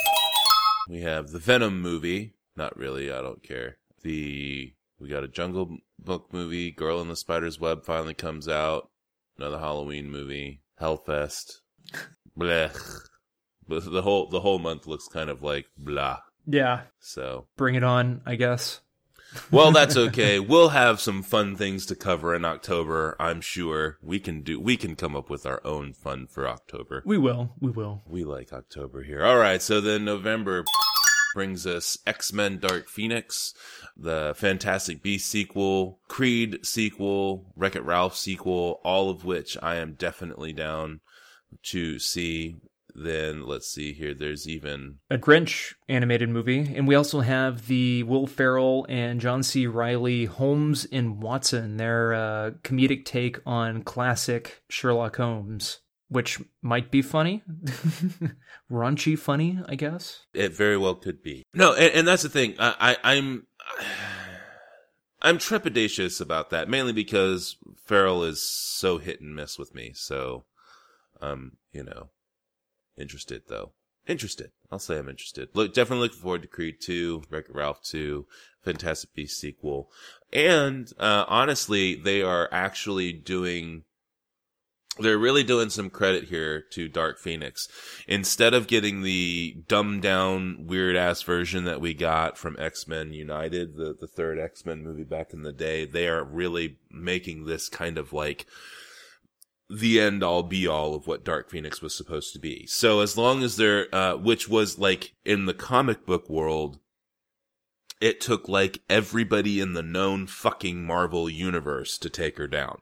we 0.88 1.02
have 1.02 1.28
the 1.28 1.38
Venom 1.38 1.80
movie. 1.80 2.34
Not 2.56 2.76
really. 2.76 3.10
I 3.10 3.20
don't 3.20 3.42
care. 3.42 3.78
The 4.02 4.72
we 4.98 5.08
got 5.08 5.24
a 5.24 5.28
Jungle 5.28 5.78
Book 5.98 6.32
movie. 6.32 6.70
Girl 6.70 7.00
in 7.00 7.08
the 7.08 7.16
Spider's 7.16 7.60
Web 7.60 7.84
finally 7.84 8.14
comes 8.14 8.48
out. 8.48 8.90
Another 9.36 9.58
Halloween 9.58 10.10
movie. 10.10 10.62
Hellfest. 10.80 11.58
Blech. 12.38 12.76
But 13.68 13.90
the 13.90 14.02
whole 14.02 14.28
the 14.28 14.40
whole 14.40 14.58
month 14.58 14.86
looks 14.86 15.08
kind 15.08 15.30
of 15.30 15.42
like 15.42 15.66
blah. 15.76 16.18
Yeah. 16.46 16.82
So 17.00 17.46
Bring 17.56 17.74
it 17.74 17.84
on, 17.84 18.22
I 18.24 18.36
guess. 18.36 18.80
Well, 19.50 19.72
that's 19.72 19.96
okay. 19.96 20.38
We'll 20.38 20.70
have 20.70 21.00
some 21.00 21.22
fun 21.22 21.56
things 21.56 21.86
to 21.86 21.94
cover 21.94 22.34
in 22.34 22.44
October. 22.44 23.16
I'm 23.18 23.40
sure 23.40 23.98
we 24.02 24.18
can 24.18 24.42
do. 24.42 24.60
We 24.60 24.76
can 24.76 24.96
come 24.96 25.14
up 25.14 25.30
with 25.30 25.46
our 25.46 25.60
own 25.64 25.92
fun 25.92 26.26
for 26.26 26.48
October. 26.48 27.02
We 27.04 27.18
will. 27.18 27.50
We 27.60 27.70
will. 27.70 28.02
We 28.06 28.24
like 28.24 28.52
October 28.52 29.02
here. 29.02 29.24
All 29.24 29.38
right. 29.38 29.60
So 29.60 29.80
then 29.80 30.04
November 30.04 30.64
brings 31.34 31.66
us 31.66 31.98
X 32.06 32.32
Men 32.32 32.58
Dark 32.58 32.88
Phoenix, 32.88 33.54
the 33.96 34.34
Fantastic 34.36 35.02
Beast 35.02 35.28
sequel, 35.28 36.00
Creed 36.08 36.58
sequel, 36.64 37.52
Wreck 37.54 37.76
It 37.76 37.84
Ralph 37.84 38.16
sequel, 38.16 38.80
all 38.82 39.10
of 39.10 39.24
which 39.24 39.56
I 39.62 39.76
am 39.76 39.94
definitely 39.94 40.52
down 40.52 41.00
to 41.64 41.98
see. 41.98 42.56
Then 43.02 43.46
let's 43.46 43.70
see 43.70 43.92
here. 43.92 44.14
There's 44.14 44.48
even 44.48 44.96
A 45.10 45.18
Grinch 45.18 45.74
animated 45.88 46.28
movie. 46.28 46.74
And 46.74 46.88
we 46.88 46.94
also 46.94 47.20
have 47.20 47.66
the 47.66 48.02
Will 48.02 48.26
Ferrell 48.26 48.86
and 48.88 49.20
John 49.20 49.42
C. 49.42 49.66
Reilly 49.66 50.26
Holmes 50.26 50.86
and 50.90 51.22
Watson, 51.22 51.76
their 51.76 52.14
uh, 52.14 52.50
comedic 52.62 53.04
take 53.04 53.38
on 53.46 53.82
classic 53.82 54.62
Sherlock 54.68 55.16
Holmes, 55.16 55.80
which 56.08 56.40
might 56.62 56.90
be 56.90 57.02
funny. 57.02 57.42
Raunchy 58.70 59.18
funny, 59.18 59.60
I 59.66 59.74
guess. 59.74 60.26
It 60.34 60.54
very 60.54 60.76
well 60.76 60.94
could 60.94 61.22
be. 61.22 61.44
No, 61.54 61.74
and, 61.74 61.94
and 61.94 62.08
that's 62.08 62.22
the 62.22 62.28
thing. 62.28 62.54
I, 62.58 62.96
I, 63.02 63.14
I'm 63.14 63.46
I'm 65.20 65.38
trepidatious 65.38 66.20
about 66.20 66.50
that, 66.50 66.68
mainly 66.68 66.92
because 66.92 67.56
Ferrell 67.84 68.22
is 68.22 68.42
so 68.42 68.98
hit 68.98 69.20
and 69.20 69.34
miss 69.34 69.58
with 69.58 69.74
me. 69.74 69.92
So, 69.94 70.44
um, 71.20 71.56
you 71.72 71.82
know, 71.82 72.10
interested 72.98 73.42
though. 73.48 73.72
Interested. 74.06 74.50
I'll 74.72 74.78
say 74.78 74.98
I'm 74.98 75.08
interested. 75.08 75.50
Look, 75.52 75.74
definitely 75.74 76.04
looking 76.06 76.20
forward 76.20 76.42
to 76.42 76.48
Creed 76.48 76.76
2, 76.80 77.24
Wreck-It 77.28 77.54
Ralph 77.54 77.82
2, 77.82 78.26
Fantastic 78.62 79.12
Beasts 79.14 79.38
sequel. 79.38 79.90
And, 80.32 80.90
uh, 80.98 81.26
honestly, 81.28 81.94
they 81.94 82.22
are 82.22 82.48
actually 82.50 83.12
doing 83.12 83.84
they're 84.98 85.18
really 85.18 85.44
doing 85.44 85.70
some 85.70 85.90
credit 85.90 86.24
here 86.24 86.60
to 86.72 86.88
Dark 86.88 87.18
Phoenix. 87.18 87.68
Instead 88.06 88.52
of 88.52 88.66
getting 88.66 89.02
the 89.02 89.56
dumbed 89.68 90.02
down, 90.02 90.66
weird 90.66 90.96
ass 90.96 91.22
version 91.22 91.64
that 91.64 91.80
we 91.80 91.94
got 91.94 92.36
from 92.36 92.56
X 92.58 92.88
Men 92.88 93.12
United, 93.12 93.76
the, 93.76 93.96
the 93.98 94.08
third 94.08 94.38
X 94.38 94.66
Men 94.66 94.82
movie 94.82 95.04
back 95.04 95.32
in 95.32 95.42
the 95.42 95.52
day, 95.52 95.84
they 95.84 96.08
are 96.08 96.24
really 96.24 96.78
making 96.90 97.44
this 97.44 97.68
kind 97.68 97.96
of 97.96 98.12
like 98.12 98.46
the 99.70 100.00
end 100.00 100.22
all 100.22 100.42
be 100.42 100.66
all 100.66 100.94
of 100.94 101.06
what 101.06 101.24
Dark 101.24 101.50
Phoenix 101.50 101.82
was 101.82 101.94
supposed 101.94 102.32
to 102.32 102.38
be. 102.38 102.66
So 102.66 103.00
as 103.00 103.16
long 103.16 103.42
as 103.42 103.56
they're, 103.56 103.94
uh, 103.94 104.16
which 104.16 104.48
was 104.48 104.78
like 104.78 105.14
in 105.24 105.46
the 105.46 105.54
comic 105.54 106.06
book 106.06 106.28
world, 106.28 106.78
it 108.00 108.20
took 108.20 108.48
like 108.48 108.80
everybody 108.88 109.60
in 109.60 109.74
the 109.74 109.82
known 109.82 110.26
fucking 110.26 110.84
Marvel 110.84 111.28
universe 111.28 111.98
to 111.98 112.08
take 112.08 112.38
her 112.38 112.46
down. 112.46 112.78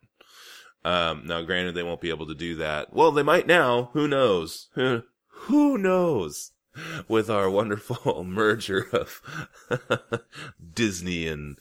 Um, 0.85 1.23
now, 1.27 1.43
granted, 1.43 1.75
they 1.75 1.83
won't 1.83 2.01
be 2.01 2.11
able 2.11 2.29
to 2.29 2.35
do 2.35 2.55
that. 2.57 2.93
Well, 2.93 3.11
they 3.11 3.25
might 3.25 3.47
now. 3.47 3.91
Who 3.93 4.07
knows? 4.07 4.69
Who 5.29 5.79
knows? 5.79 6.53
With 7.09 7.29
our 7.31 7.51
wonderful 7.51 8.23
merger 8.29 8.87
of 8.93 9.21
Disney 10.75 11.27
and 11.27 11.59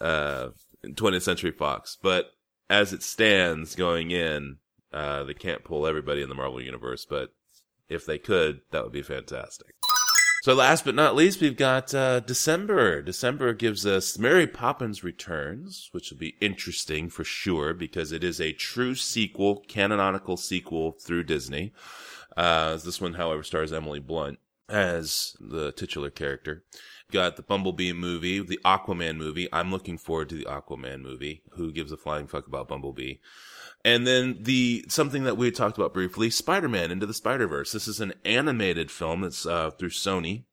uh, 0.00 0.50
20th 0.86 1.22
Century 1.22 1.50
Fox, 1.50 1.98
but 2.00 2.30
as 2.70 2.92
it 2.92 3.02
stands 3.02 3.74
going 3.74 4.10
in, 4.10 4.56
uh, 4.92 5.24
they 5.24 5.34
can't 5.34 5.64
pull 5.64 5.86
everybody 5.86 6.22
in 6.22 6.28
the 6.28 6.34
Marvel 6.34 6.60
universe. 6.62 7.04
But 7.04 7.32
if 7.88 8.06
they 8.06 8.18
could, 8.18 8.60
that 8.70 8.84
would 8.84 8.92
be 8.92 9.02
fantastic. 9.02 9.74
So 10.42 10.54
last 10.54 10.84
but 10.84 10.96
not 10.96 11.14
least, 11.14 11.40
we've 11.40 11.56
got 11.56 11.94
uh, 11.94 12.18
December. 12.18 13.00
December 13.00 13.54
gives 13.54 13.86
us 13.86 14.18
Mary 14.18 14.48
Poppins 14.48 15.04
Returns, 15.04 15.88
which 15.92 16.10
will 16.10 16.18
be 16.18 16.34
interesting 16.40 17.08
for 17.08 17.22
sure 17.22 17.72
because 17.72 18.10
it 18.10 18.24
is 18.24 18.40
a 18.40 18.52
true 18.52 18.96
sequel, 18.96 19.62
canonical 19.68 20.36
sequel 20.36 20.96
through 21.00 21.22
Disney. 21.22 21.72
Uh, 22.36 22.76
this 22.78 23.00
one, 23.00 23.14
however, 23.14 23.44
stars 23.44 23.72
Emily 23.72 24.00
Blunt 24.00 24.40
as 24.68 25.36
the 25.38 25.70
titular 25.70 26.10
character. 26.10 26.64
Got 27.12 27.36
the 27.36 27.42
Bumblebee 27.42 27.92
movie, 27.92 28.40
the 28.40 28.58
Aquaman 28.64 29.18
movie. 29.18 29.48
I'm 29.52 29.70
looking 29.70 29.96
forward 29.96 30.28
to 30.30 30.34
the 30.34 30.46
Aquaman 30.46 31.02
movie. 31.02 31.42
Who 31.50 31.70
gives 31.70 31.92
a 31.92 31.96
flying 31.96 32.26
fuck 32.26 32.48
about 32.48 32.66
Bumblebee? 32.66 33.16
And 33.84 34.06
then 34.06 34.38
the 34.40 34.84
something 34.88 35.24
that 35.24 35.36
we 35.36 35.50
talked 35.50 35.76
about 35.76 35.92
briefly, 35.92 36.30
Spider-Man 36.30 36.90
Into 36.90 37.06
the 37.06 37.14
Spider-Verse. 37.14 37.72
This 37.72 37.88
is 37.88 38.00
an 38.00 38.14
animated 38.24 38.90
film 38.90 39.22
that's 39.22 39.44
uh, 39.44 39.70
through 39.70 39.90
Sony, 39.90 40.44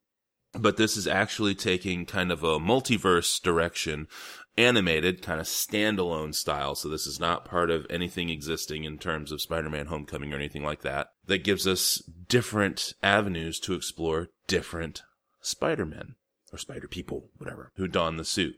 but 0.52 0.76
this 0.76 0.96
is 0.96 1.06
actually 1.06 1.54
taking 1.54 2.06
kind 2.06 2.32
of 2.32 2.42
a 2.42 2.58
multiverse 2.58 3.40
direction, 3.40 4.08
animated, 4.56 5.22
kind 5.22 5.38
of 5.38 5.46
standalone 5.46 6.34
style. 6.34 6.74
So 6.74 6.88
this 6.88 7.06
is 7.06 7.20
not 7.20 7.44
part 7.44 7.70
of 7.70 7.86
anything 7.88 8.30
existing 8.30 8.82
in 8.82 8.98
terms 8.98 9.30
of 9.30 9.40
Spider-Man 9.40 9.86
Homecoming 9.86 10.32
or 10.32 10.36
anything 10.36 10.64
like 10.64 10.82
that. 10.82 11.08
That 11.26 11.44
gives 11.44 11.68
us 11.68 12.02
different 12.28 12.94
avenues 13.00 13.60
to 13.60 13.74
explore 13.74 14.30
different 14.48 15.02
Spider-Men 15.40 16.16
or 16.52 16.58
Spider 16.58 16.88
People, 16.88 17.30
whatever, 17.38 17.70
who 17.76 17.86
don 17.86 18.16
the 18.16 18.24
suit 18.24 18.56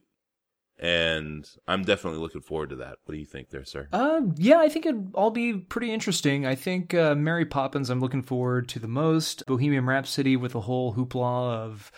and 0.82 1.48
I'm 1.68 1.84
definitely 1.84 2.18
looking 2.18 2.40
forward 2.40 2.70
to 2.70 2.76
that. 2.76 2.98
What 3.04 3.12
do 3.12 3.16
you 3.16 3.24
think, 3.24 3.50
there, 3.50 3.64
sir? 3.64 3.86
Uh, 3.92 4.22
yeah, 4.36 4.58
I 4.58 4.68
think 4.68 4.84
it'd 4.84 5.12
all 5.14 5.30
be 5.30 5.54
pretty 5.54 5.92
interesting. 5.92 6.44
I 6.44 6.56
think 6.56 6.92
uh, 6.92 7.14
Mary 7.14 7.46
Poppins, 7.46 7.88
I'm 7.88 8.00
looking 8.00 8.24
forward 8.24 8.68
to 8.70 8.80
the 8.80 8.88
most. 8.88 9.46
Bohemian 9.46 9.86
Rhapsody 9.86 10.36
with 10.36 10.52
the 10.52 10.60
whole 10.60 10.92
hoopla 10.92 11.54
of 11.54 11.92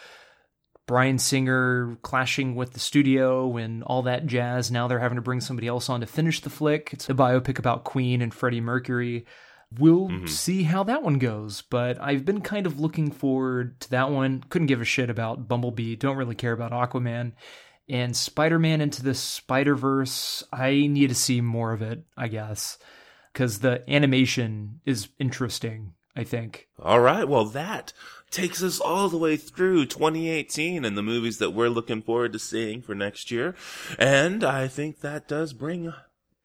Bryan 0.87 1.19
Singer 1.19 1.97
clashing 2.03 2.57
with 2.57 2.75
the 2.75 2.79
studio 2.79 3.57
and 3.57 3.83
all 3.85 4.03
that 4.03 4.27
jazz. 4.27 4.71
Now 4.71 4.87
they're 4.87 4.99
having 4.99 5.17
to 5.17 5.23
bring 5.23 5.41
somebody 5.41 5.67
else 5.67 5.89
on 5.89 6.01
to 6.01 6.07
finish 6.07 6.41
the 6.41 6.51
flick. 6.51 6.91
It's 6.93 7.09
a 7.09 7.15
biopic 7.15 7.59
about 7.59 7.85
Queen 7.85 8.21
and 8.21 8.35
Freddie 8.35 8.61
Mercury. 8.61 9.25
we'll 9.79 10.09
mm-hmm. 10.09 10.27
see 10.27 10.65
how 10.65 10.83
that 10.85 11.03
one 11.03 11.19
goes. 11.19 11.63
But 11.63 11.99
I've 12.03 12.27
been 12.27 12.43
kind 12.43 12.67
of 12.67 12.79
looking 12.79 13.11
forward 13.11 13.81
to 13.81 13.91
that 13.93 14.11
one. 14.11 14.45
Couldn't 14.51 14.67
give 14.67 14.83
a 14.83 14.85
shit 14.85 15.09
about 15.09 15.49
Bumblebee. 15.49 15.97
Don't 15.97 16.19
really 16.19 16.35
care 16.35 16.53
about 16.53 16.73
Aquaman. 16.73 17.33
And 17.89 18.17
Spider 18.17 18.59
Man 18.59 18.81
Into 18.81 19.03
the 19.03 19.15
Spider 19.15 19.75
Verse, 19.75 20.43
I 20.53 20.87
need 20.87 21.09
to 21.09 21.15
see 21.15 21.41
more 21.41 21.73
of 21.73 21.83
it, 21.83 22.05
I 22.17 22.29
guess, 22.29 22.79
because 23.33 23.59
the 23.59 23.89
animation 23.91 24.81
is 24.87 25.09
interesting, 25.19 25.93
I 26.17 26.25
think. 26.25 26.69
All 26.83 27.01
right. 27.01 27.29
Well, 27.29 27.45
that 27.47 27.93
takes 28.31 28.63
us 28.63 28.81
all 28.81 29.09
the 29.09 29.19
way 29.19 29.37
through 29.37 29.87
2018 29.87 30.85
and 30.85 30.97
the 30.97 31.03
movies 31.03 31.39
that 31.39 31.51
we're 31.51 31.69
looking 31.69 32.03
forward 32.03 32.33
to 32.33 32.39
seeing 32.39 32.83
for 32.83 32.95
next 32.95 33.31
year. 33.31 33.55
And 33.99 34.43
I 34.43 34.67
think 34.67 35.01
that 35.01 35.29
does 35.29 35.53
bring 35.53 35.93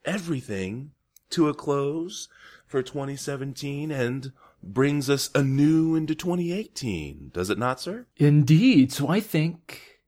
everything 0.05 0.91
to 1.31 1.47
a 1.47 1.53
close 1.53 2.27
for 2.67 2.83
2017 2.83 3.91
and 3.91 4.31
brings 4.61 5.09
us 5.09 5.29
anew 5.33 5.95
into 5.95 6.13
2018. 6.13 7.31
Does 7.33 7.49
it 7.49 7.57
not, 7.57 7.79
sir? 7.79 8.05
Indeed. 8.17 8.91
So 8.91 9.07
I 9.07 9.19
think 9.19 9.98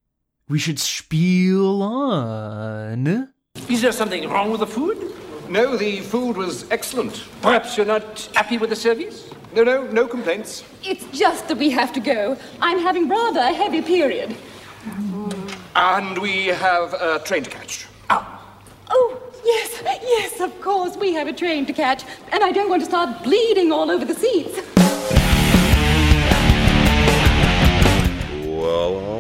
we 0.52 0.60
should 0.60 0.78
spiel 0.78 1.82
on. 1.82 3.30
Is 3.70 3.82
there 3.82 3.94
something 3.94 4.30
wrong 4.30 4.52
with 4.52 4.60
the 4.60 4.68
food? 4.68 4.98
No, 5.48 5.78
the 5.78 6.02
food 6.02 6.36
was 6.36 6.70
excellent. 6.70 7.24
Perhaps 7.42 7.78
you're 7.78 7.86
not 7.86 8.30
happy 8.36 8.58
with 8.58 8.70
the 8.70 8.76
service? 8.76 9.30
No, 9.56 9.64
no, 9.64 9.88
no 9.88 10.08
complaints. 10.08 10.66
It's 10.84 11.06
just 11.18 11.48
that 11.48 11.58
we 11.58 11.70
have 11.70 11.94
to 11.94 12.02
go. 12.02 12.38
I'm 12.62 12.80
having 12.80 13.08
rather 13.08 13.40
a 13.40 13.54
heavy 13.54 13.82
period. 13.82 14.36
And 15.74 16.18
we 16.18 16.48
have 16.48 16.94
a 16.96 17.20
train 17.20 17.44
to 17.44 17.50
catch. 17.50 17.88
Ah. 18.10 18.42
Oh, 18.90 19.22
yes, 19.46 19.82
yes, 19.86 20.42
of 20.42 20.60
course. 20.60 20.98
We 20.98 21.14
have 21.14 21.28
a 21.28 21.34
train 21.34 21.66
to 21.66 21.74
catch, 21.74 22.04
and 22.34 22.44
I 22.44 22.52
don't 22.52 22.70
want 22.70 22.82
to 22.82 22.88
start 22.88 23.24
bleeding 23.24 23.72
all 23.72 23.90
over 23.90 24.04
the 24.04 24.16
seats. 24.16 24.60
then, 28.62 29.06
the 29.06 29.11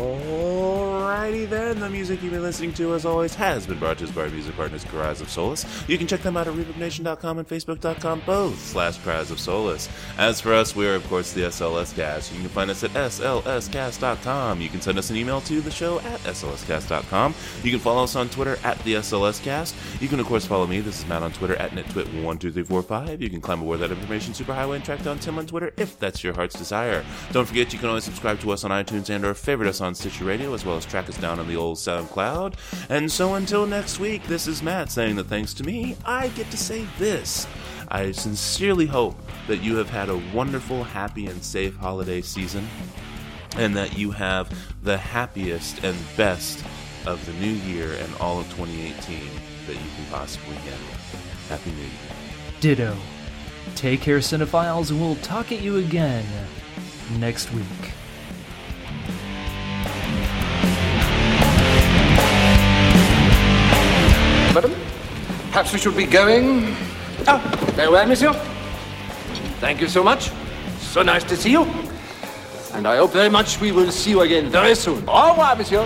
music 1.92 2.22
you've 2.24 2.32
been 2.32 2.42
listening 2.42 2.74
to, 2.74 2.94
as 2.94 3.06
always, 3.06 3.36
has 3.36 3.68
been 3.68 3.78
brought 3.78 3.98
to 4.00 4.06
us 4.06 4.12
by 4.12 4.22
our 4.22 4.30
music 4.30 4.56
partners, 4.56 4.84
Cries 4.86 5.22
of 5.22 5.30
Solace. 5.30 5.66
You 5.88 5.98
can 5.98 6.08
check 6.08 6.22
them 6.22 6.38
out 6.38 6.48
at 6.48 6.54
ReverbNation.com 6.54 7.40
and 7.40 7.48
Facebook.com, 7.48 8.24
both 8.26 8.60
slash 8.60 8.98
Cries 9.00 9.32
of 9.32 9.40
Solace. 9.40 9.90
As 10.18 10.42
for 10.42 10.54
us, 10.54 10.76
we 10.76 10.88
are, 10.88 10.96
of 10.96 11.08
course, 11.08 11.34
the 11.34 11.42
SLS 11.42 11.96
Cast. 11.96 12.34
You 12.34 12.40
can 12.40 12.50
find 12.50 12.72
us 12.72 12.84
at 12.84 12.92
SLScast.com. 12.92 14.62
You 14.62 14.70
can 14.70 14.82
send 14.82 14.98
us 14.98 15.10
an 15.10 15.18
email 15.18 15.42
to 15.42 15.62
the 15.62 15.72
show 15.72 16.00
at 16.00 16.20
SLScast.com. 16.22 17.36
You 17.64 17.72
can 17.72 17.80
follow 17.80 18.04
us 18.04 18.16
on 18.16 18.30
Twitter 18.30 18.58
at 18.64 18.80
the 18.80 18.96
SLS 18.96 19.42
Cast. 19.44 19.76
You 20.00 20.08
can, 20.08 20.20
of 20.20 20.26
course, 20.26 20.46
follow 20.46 20.68
me. 20.68 20.80
This 20.80 21.00
is 21.00 21.08
Matt 21.08 21.24
on 21.24 21.34
Twitter 21.34 21.56
at 21.58 21.72
NetTwit12345. 21.72 23.20
You 23.22 23.30
can 23.30 23.42
climb 23.42 23.62
aboard 23.62 23.80
that 23.82 23.92
information 23.92 24.34
superhighway 24.34 24.76
and 24.76 24.86
track 24.86 25.04
down 25.04 25.20
Tim 25.20 25.38
on 25.38 25.46
Twitter 25.46 25.74
if 25.78 26.00
that's 26.00 26.24
your 26.24 26.34
heart's 26.34 26.58
desire. 26.58 27.04
Don't 27.32 27.46
forget, 27.46 27.74
you 27.74 27.80
can 27.80 27.90
always 27.90 28.04
subscribe 28.04 28.40
to 28.42 28.52
us 28.52 28.64
on 28.64 28.72
iTunes 28.72 29.10
and 29.10 29.26
or 29.26 29.34
favorite 29.34 29.68
us 29.68 29.82
on 29.82 29.96
Stitcher 29.96 30.26
Radio, 30.26 30.54
as 30.54 30.66
well 30.66 30.78
as 30.78 30.86
track 30.86 31.10
us 31.10 31.18
down 31.18 31.40
on 31.40 31.48
the 31.48 31.56
old 31.56 31.78
SoundCloud. 31.82 32.56
And 32.89 33.12
so 33.12 33.36
until 33.36 33.65
next 33.65 34.00
week, 34.00 34.24
this 34.24 34.48
is 34.48 34.63
Matt 34.63 34.91
saying 34.91 35.15
that 35.17 35.28
thanks 35.28 35.54
to 35.56 35.63
me, 35.63 35.98
I 36.06 36.30
get 36.30 36.50
to 36.52 36.58
say 36.58 36.88
this. 36.98 37.48
I 37.89 38.12
sincerely 38.12 38.86
hope 38.86 39.17
that 39.48 39.62
you 39.62 39.76
have 39.76 39.89
had 39.89 40.10
a 40.10 40.22
wonderful, 40.34 40.84
happy, 40.84 41.26
and 41.28 41.44
safe 41.44 41.76
holiday 41.76 42.22
season, 42.22 42.67
and 43.58 43.76
that 43.76 43.98
you 43.98 44.12
have 44.12 44.50
the 44.84 44.98
happiest 44.98 45.84
and 45.84 45.98
best 46.15 46.63
of 47.06 47.26
the 47.26 47.34
new 47.34 47.52
year 47.52 47.91
and 47.94 48.15
all 48.15 48.39
of 48.39 48.46
2018 48.52 49.20
that 49.67 49.74
you 49.74 49.89
can 49.96 50.06
possibly 50.10 50.56
get. 50.63 50.78
Happy 51.50 51.72
New 51.72 51.82
Year. 51.82 51.91
Ditto. 52.62 52.96
Take 53.76 54.02
care, 54.02 54.20
cinephiles, 54.20 54.89
and 54.91 55.00
we'll 55.02 55.15
talk 55.17 55.52
at 55.52 55.62
you 55.62 55.78
again 55.78 56.26
next 57.20 57.52
week. 57.54 57.91
Perhaps 65.52 65.74
we 65.74 65.80
should 65.80 65.98
be 65.98 66.06
going. 66.06 66.76
Ah, 67.28 67.40
very 67.76 67.90
well, 67.90 68.08
monsieur. 68.08 68.32
Thank 69.60 69.82
you 69.82 69.88
so 69.90 70.02
much. 70.02 70.32
So 70.80 71.02
nice 71.02 71.26
to 71.26 71.36
see 71.36 71.52
you. 71.52 71.64
And 72.74 72.88
I 72.88 72.98
hope 72.98 73.12
very 73.12 73.30
much 73.30 73.60
we 73.60 73.74
will 73.74 73.92
see 73.92 74.12
you 74.12 74.22
again 74.22 74.50
very 74.50 74.76
soon. 74.76 75.04
Au 75.08 75.32
revoir, 75.32 75.56
monsieur. 75.58 75.86